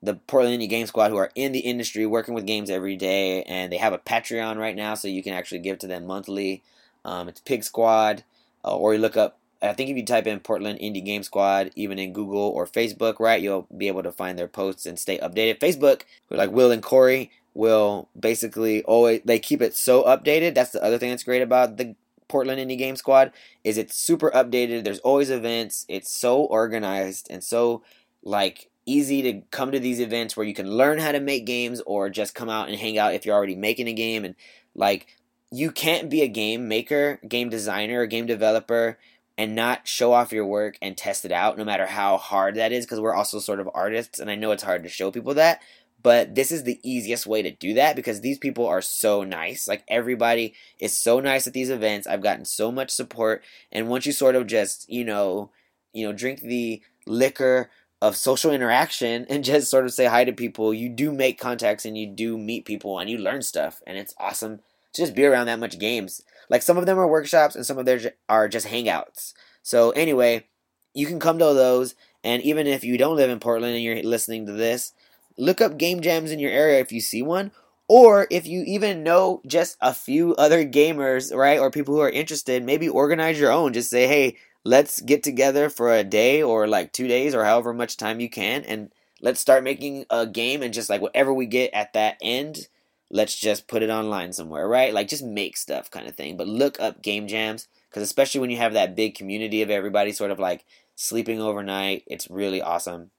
the 0.03 0.15
Portland 0.15 0.61
Indie 0.61 0.69
Game 0.69 0.87
Squad 0.87 1.11
who 1.11 1.17
are 1.17 1.31
in 1.35 1.53
the 1.53 1.61
industry 1.61 2.07
working 2.07 2.35
with 2.35 2.47
games 2.47 2.71
every 2.71 2.97
day, 2.97 3.43
and 3.45 3.73
they 3.73 3.79
have 3.79 3.93
a 3.93 3.99
Patreon 3.99 4.57
right 4.57 4.77
now, 4.77 4.95
so 4.95 5.09
you 5.09 5.23
can 5.23 5.35
actually 5.35 5.59
give 5.59 5.79
to 5.81 5.87
them 5.87 6.07
monthly. 6.07 6.63
Um, 7.05 7.29
it's 7.29 7.41
Pig 7.41 7.65
Squad, 7.65 8.25
uh, 8.65 8.77
or 8.77 8.95
you 8.95 9.01
look 9.01 9.17
up. 9.17 9.39
I 9.61 9.73
think 9.73 9.91
if 9.91 9.97
you 9.97 10.05
type 10.05 10.29
in 10.29 10.39
Portland 10.39 10.79
Indie 10.79 11.05
Game 11.05 11.25
Squad, 11.25 11.73
even 11.75 11.99
in 11.99 12.13
Google 12.13 12.39
or 12.39 12.65
Facebook, 12.65 13.19
right, 13.19 13.43
you'll 13.43 13.67
be 13.77 13.89
able 13.89 14.05
to 14.05 14.13
find 14.13 14.39
their 14.39 14.47
posts 14.47 14.87
and 14.87 14.99
stay 14.99 15.19
updated. 15.19 15.59
Facebook, 15.59 16.03
like 16.31 16.53
Will 16.53 16.71
and 16.71 16.83
Corey, 16.83 17.33
will 17.55 18.09
basically 18.19 18.85
always 18.85 19.21
they 19.25 19.41
keep 19.41 19.61
it 19.61 19.75
so 19.75 20.05
updated. 20.05 20.55
That's 20.55 20.71
the 20.71 20.83
other 20.83 20.97
thing 20.97 21.11
that's 21.11 21.25
great 21.25 21.43
about 21.43 21.77
the 21.77 21.97
Portland 22.29 22.61
Indie 22.61 22.79
Game 22.79 22.95
Squad 22.95 23.33
is 23.65 23.77
it's 23.77 23.97
super 23.97 24.31
updated. 24.31 24.85
There's 24.85 25.01
always 25.01 25.31
events. 25.31 25.85
It's 25.89 26.11
so 26.11 26.43
organized 26.43 27.27
and 27.31 27.43
so 27.43 27.83
like 28.23 28.69
easy 28.89 29.23
to 29.23 29.43
come 29.51 29.73
to 29.73 29.81
these 29.81 30.01
events 30.01 30.37
where 30.37 30.47
you 30.47 30.55
can 30.55 30.71
learn 30.71 30.99
how 30.99 31.13
to 31.13 31.21
make 31.21 31.47
games 31.47 31.81
or 31.87 32.09
just 32.11 32.35
come 32.35 32.49
out 32.49 32.69
and 32.69 32.79
hang 32.79 32.99
out 32.99 33.15
if 33.15 33.25
you're 33.25 33.35
already 33.35 33.57
making 33.57 33.89
a 33.89 33.93
game. 33.93 34.25
And 34.25 34.35
like 34.75 35.07
you 35.51 35.71
can't 35.71 36.11
be 36.11 36.23
a 36.23 36.29
game 36.29 36.69
maker, 36.69 37.21
game 37.27 37.49
designer, 37.49 38.01
or 38.01 38.07
game 38.07 38.27
developer 38.27 38.99
and 39.37 39.55
not 39.55 39.87
show 39.87 40.13
off 40.13 40.33
your 40.33 40.47
work 40.47 40.77
and 40.83 40.97
test 40.97 41.25
it 41.25 41.33
out 41.33 41.57
no 41.57 41.65
matter 41.65 41.87
how 41.87 42.17
hard 42.17 42.57
that 42.57 42.73
is 42.73 42.85
because 42.85 43.01
we're 43.01 43.15
also 43.15 43.39
sort 43.39 43.61
of 43.61 43.71
artists 43.73 44.19
and 44.19 44.31
I 44.31 44.35
know 44.35 44.51
it's 44.51 44.65
hard 44.65 44.83
to 44.83 44.89
show 44.89 45.13
people 45.13 45.35
that 45.35 45.63
but 46.03 46.35
this 46.35 46.53
is 46.53 46.63
the 46.63 46.79
easiest 46.83 47.27
way 47.27 47.43
to 47.43 47.51
do 47.51 47.75
that 47.75 47.97
because 47.97 48.21
these 48.21 48.39
people 48.39 48.67
are 48.67 48.81
so 48.81 49.25
nice. 49.25 49.67
Like 49.67 49.83
everybody 49.89 50.55
is 50.79 50.97
so 50.97 51.19
nice 51.21 51.47
at 51.47 51.53
these 51.53 51.71
events. 51.71 52.07
I've 52.07 52.23
gotten 52.23 52.45
so 52.45 52.71
much 52.71 52.91
support. 52.91 53.43
And 53.73 53.89
once 53.89 54.07
you 54.07 54.13
sort 54.13 54.37
of 54.37 54.47
just 54.47 54.89
you 54.89 55.05
know 55.05 55.51
you 55.93 56.07
know 56.07 56.13
drink 56.13 56.41
the 56.41 56.83
liquor 57.07 57.71
of 58.01 58.17
social 58.17 58.53
interaction 58.53 59.27
and 59.29 59.45
just 59.45 59.71
sort 59.71 59.85
of 59.85 59.93
say 59.93 60.07
hi 60.07 60.25
to 60.25 60.33
people, 60.33 60.73
you 60.73 60.89
do 60.89 61.13
make 61.13 61.39
contacts 61.39 61.85
and 61.85 61.99
you 61.99 62.07
do 62.07 62.39
meet 62.39 62.65
people 62.65 62.99
and 62.99 63.11
you 63.11 63.19
learn 63.19 63.43
stuff. 63.43 63.83
And 63.87 63.99
it's 63.99 64.15
awesome 64.19 64.59
to 64.93 65.03
just 65.03 65.15
be 65.15 65.25
around 65.25 65.47
that 65.47 65.59
much 65.59 65.79
games. 65.79 66.23
Like 66.49 66.63
some 66.63 66.79
of 66.79 66.87
them 66.87 66.99
are 66.99 67.09
workshops 67.09 67.57
and 67.57 67.67
some 67.67 67.79
of 67.79 67.87
them 67.87 68.01
are 68.29 68.49
just 68.49 68.69
hangouts. 68.69 69.35
So, 69.63 69.91
anyway, 69.91 70.47
you 70.95 71.07
can 71.07 71.21
come 71.21 71.39
to 71.39 71.45
those. 71.45 71.95
And 72.25 72.43
even 72.43 72.67
if 72.67 72.85
you 72.85 72.99
don't 72.99 73.17
live 73.17 73.31
in 73.31 73.41
Portland 73.41 73.75
and 73.75 73.83
you're 73.83 74.03
listening 74.03 74.47
to 74.47 74.53
this, 74.53 74.93
look 75.37 75.61
up 75.61 75.79
game 75.79 76.01
jams 76.01 76.31
in 76.31 76.39
your 76.39 76.51
area 76.51 76.81
if 76.81 76.93
you 76.93 77.01
see 77.01 77.23
one. 77.23 77.53
Or 77.91 78.27
if 78.31 78.47
you 78.47 78.65
even 78.67 79.03
know 79.03 79.41
just 79.47 79.79
a 79.81 79.95
few 79.95 80.35
other 80.35 80.65
gamers, 80.67 81.35
right, 81.35 81.59
or 81.59 81.71
people 81.71 81.95
who 81.95 82.03
are 82.03 82.11
interested, 82.11 82.63
maybe 82.63 82.89
organize 82.89 83.41
your 83.41 83.51
own. 83.51 83.73
Just 83.73 83.89
say, 83.89 84.07
hey, 84.07 84.37
let's 84.65 85.01
get 85.01 85.23
together 85.23 85.71
for 85.71 85.95
a 85.95 86.05
day 86.05 86.43
or 86.43 86.67
like 86.67 86.93
two 86.93 87.09
days 87.09 87.35
or 87.35 87.45
however 87.45 87.73
much 87.73 87.97
time 87.97 88.21
you 88.21 88.29
can 88.29 88.65
and 88.65 88.93
let's 89.21 89.41
start 89.41 89.65
making 89.65 90.05
a 90.11 90.27
game 90.27 90.63
and 90.63 90.75
just 90.75 90.91
like 90.91 91.01
whatever 91.01 91.33
we 91.33 91.47
get 91.47 91.73
at 91.73 91.93
that 91.93 92.17
end 92.21 92.69
let's 93.11 93.37
just 93.37 93.67
put 93.67 93.83
it 93.83 93.91
online 93.91 94.33
somewhere 94.33 94.69
right? 94.69 94.93
Like 94.93 95.09
just 95.09 95.25
make 95.25 95.57
stuff 95.57 95.91
kind 95.91 96.07
of 96.07 96.15
thing 96.15 96.37
but 96.37 96.47
look 96.49 96.79
up 96.81 97.03
game 97.03 97.27
jams 97.27 97.69
because 97.89 98.03
especially 98.03 98.41
when 98.41 98.51
you 98.51 98.59
have 98.59 98.75
that 98.75 98.97
big 98.97 99.15
community 99.15 99.63
of 99.63 99.71
everybody 99.71 100.13
sort 100.13 100.31
of 100.31 100.39
like 100.39 100.65
sleeping 100.95 101.41
overnight 101.41 102.05
it's 102.07 102.31
really 102.31 102.61
awesome. 102.61 103.11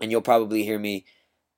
And 0.00 0.10
you'll 0.10 0.22
probably 0.22 0.64
hear 0.64 0.78
me 0.78 1.04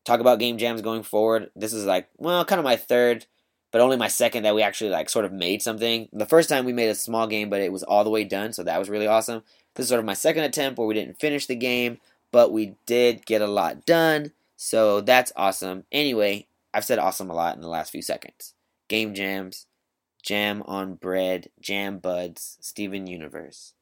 talk 0.05 0.19
about 0.19 0.41
game 0.41 0.59
jams 0.59 0.83
going 0.83 1.05
forward. 1.05 1.51
This 1.55 1.73
is 1.73 1.87
like 1.87 2.09
well 2.19 2.45
kind 2.45 2.59
of 2.59 2.65
my 2.65 2.77
third 2.77 3.27
but 3.73 3.81
only 3.81 3.97
my 3.97 4.09
second 4.09 4.45
that 4.45 4.55
we 4.55 4.63
actually 4.63 4.91
like 4.91 5.09
sort 5.11 5.25
of 5.25 5.33
made 5.33 5.63
something 5.63 6.09
the 6.13 6.27
first 6.27 6.49
time 6.49 6.65
we 6.65 6.73
made 6.73 6.89
a 6.89 6.95
small 6.95 7.27
game 7.27 7.51
but 7.51 7.61
it 7.61 7.73
was 7.73 7.83
all 7.83 8.05
the 8.05 8.11
way 8.11 8.23
done 8.23 8.53
so 8.53 8.63
that 8.63 8.79
was 8.79 8.89
really 8.89 9.07
awesome 9.07 9.43
this 9.75 9.85
is 9.85 9.89
sort 9.89 9.99
of 9.99 10.05
my 10.05 10.15
second 10.15 10.45
attempt 10.45 10.79
where 10.79 10.87
we 10.87 10.95
didn't 10.95 11.19
finish 11.19 11.47
the 11.47 11.57
game 11.57 11.99
but 12.33 12.51
we 12.51 12.75
did 12.87 13.25
get 13.27 13.43
a 13.43 13.47
lot 13.47 13.87
done. 13.87 14.33
So 14.57 15.01
that's 15.01 15.33
awesome. 15.37 15.85
Anyway, 15.93 16.47
I've 16.75 16.85
said 16.85 16.99
awesome 16.99 17.31
a 17.31 17.35
lot 17.35 17.55
in 17.55 17.61
the 17.61 17.69
last 17.69 17.93
few 17.93 18.03
seconds. 18.03 18.55
Game 18.89 19.15
jams, 19.15 19.67
jam 20.23 20.63
on 20.67 20.95
bread, 20.95 21.49
jam 21.61 21.99
buds, 21.99 22.57
Steven 22.61 23.07
Universe. 23.07 23.75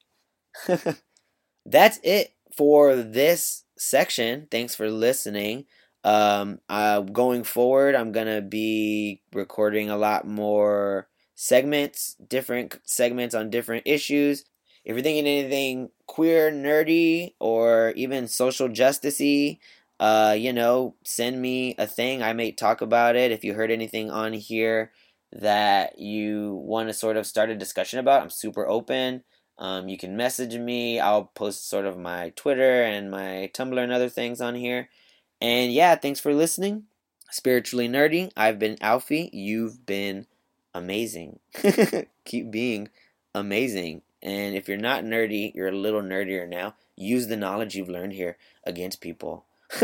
that's 1.67 2.01
it 2.03 2.35
for 2.55 2.97
this 2.97 3.65
section. 3.79 4.49
Thanks 4.51 4.75
for 4.75 4.91
listening. 4.91 5.65
Um, 6.05 6.61
uh, 6.69 7.01
going 7.01 7.45
forward, 7.45 7.95
I'm 7.95 8.13
gonna 8.13 8.41
be 8.41 9.23
recording 9.33 9.91
a 9.91 9.97
lot 9.97 10.27
more 10.27 11.09
segments, 11.35 12.17
different 12.27 12.79
segments 12.85 13.35
on 13.35 13.51
different 13.51 13.83
issues. 13.87 14.45
If 14.85 14.95
you're 14.95 15.03
thinking 15.03 15.27
anything 15.27 15.91
queer, 16.07 16.51
nerdy, 16.51 17.35
or 17.39 17.93
even 17.97 18.29
social 18.29 18.69
justicey, 18.69 19.59
uh, 19.99 20.35
you 20.39 20.53
know, 20.53 20.97
send 21.05 21.41
me 21.43 21.75
a 21.79 21.87
thing. 21.87 22.23
I 22.23 22.33
may 22.33 22.53
talk 22.53 22.81
about 22.81 23.17
it. 23.17 23.31
If 23.31 23.45
you 23.45 23.55
heard 23.55 23.71
anything 23.71 24.11
on 24.11 24.33
here 24.33 24.93
that 25.33 25.99
you 25.99 26.55
want 26.65 26.89
to 26.89 26.95
sort 26.95 27.17
of 27.17 27.27
start 27.27 27.51
a 27.51 27.55
discussion 27.57 27.99
about, 27.99 28.23
I'm 28.23 28.31
super 28.31 28.67
open. 28.67 29.23
Um, 29.59 29.89
you 29.89 29.99
can 29.99 30.17
message 30.17 30.57
me. 30.57 30.99
I'll 30.99 31.25
post 31.25 31.69
sort 31.69 31.85
of 31.85 31.99
my 31.99 32.31
Twitter 32.35 32.83
and 32.83 33.11
my 33.11 33.51
Tumblr 33.53 33.79
and 33.79 33.93
other 33.93 34.09
things 34.09 34.41
on 34.41 34.55
here. 34.55 34.89
And 35.41 35.73
yeah, 35.73 35.95
thanks 35.97 36.21
for 36.21 36.35
listening. 36.35 36.85
Spiritually 37.31 37.89
nerdy. 37.89 38.31
I've 38.37 38.59
been 38.59 38.77
Alfie. 38.81 39.31
You've 39.33 39.87
been 39.87 40.27
amazing. 40.75 41.39
Keep 42.25 42.51
being 42.51 42.89
amazing. 43.35 44.03
And 44.23 44.55
if 44.55 44.69
you're 44.69 44.77
not 44.77 45.05
nerdy, 45.05 45.55
you're 45.55 45.69
a 45.69 45.73
little 45.73 46.03
nerdier 46.03 46.49
now. 46.49 46.75
Use 46.97 47.29
the 47.29 47.37
knowledge 47.37 47.75
you've 47.75 47.89
learned 47.89 48.13
here 48.13 48.37
against 48.65 49.01
people. 49.01 49.47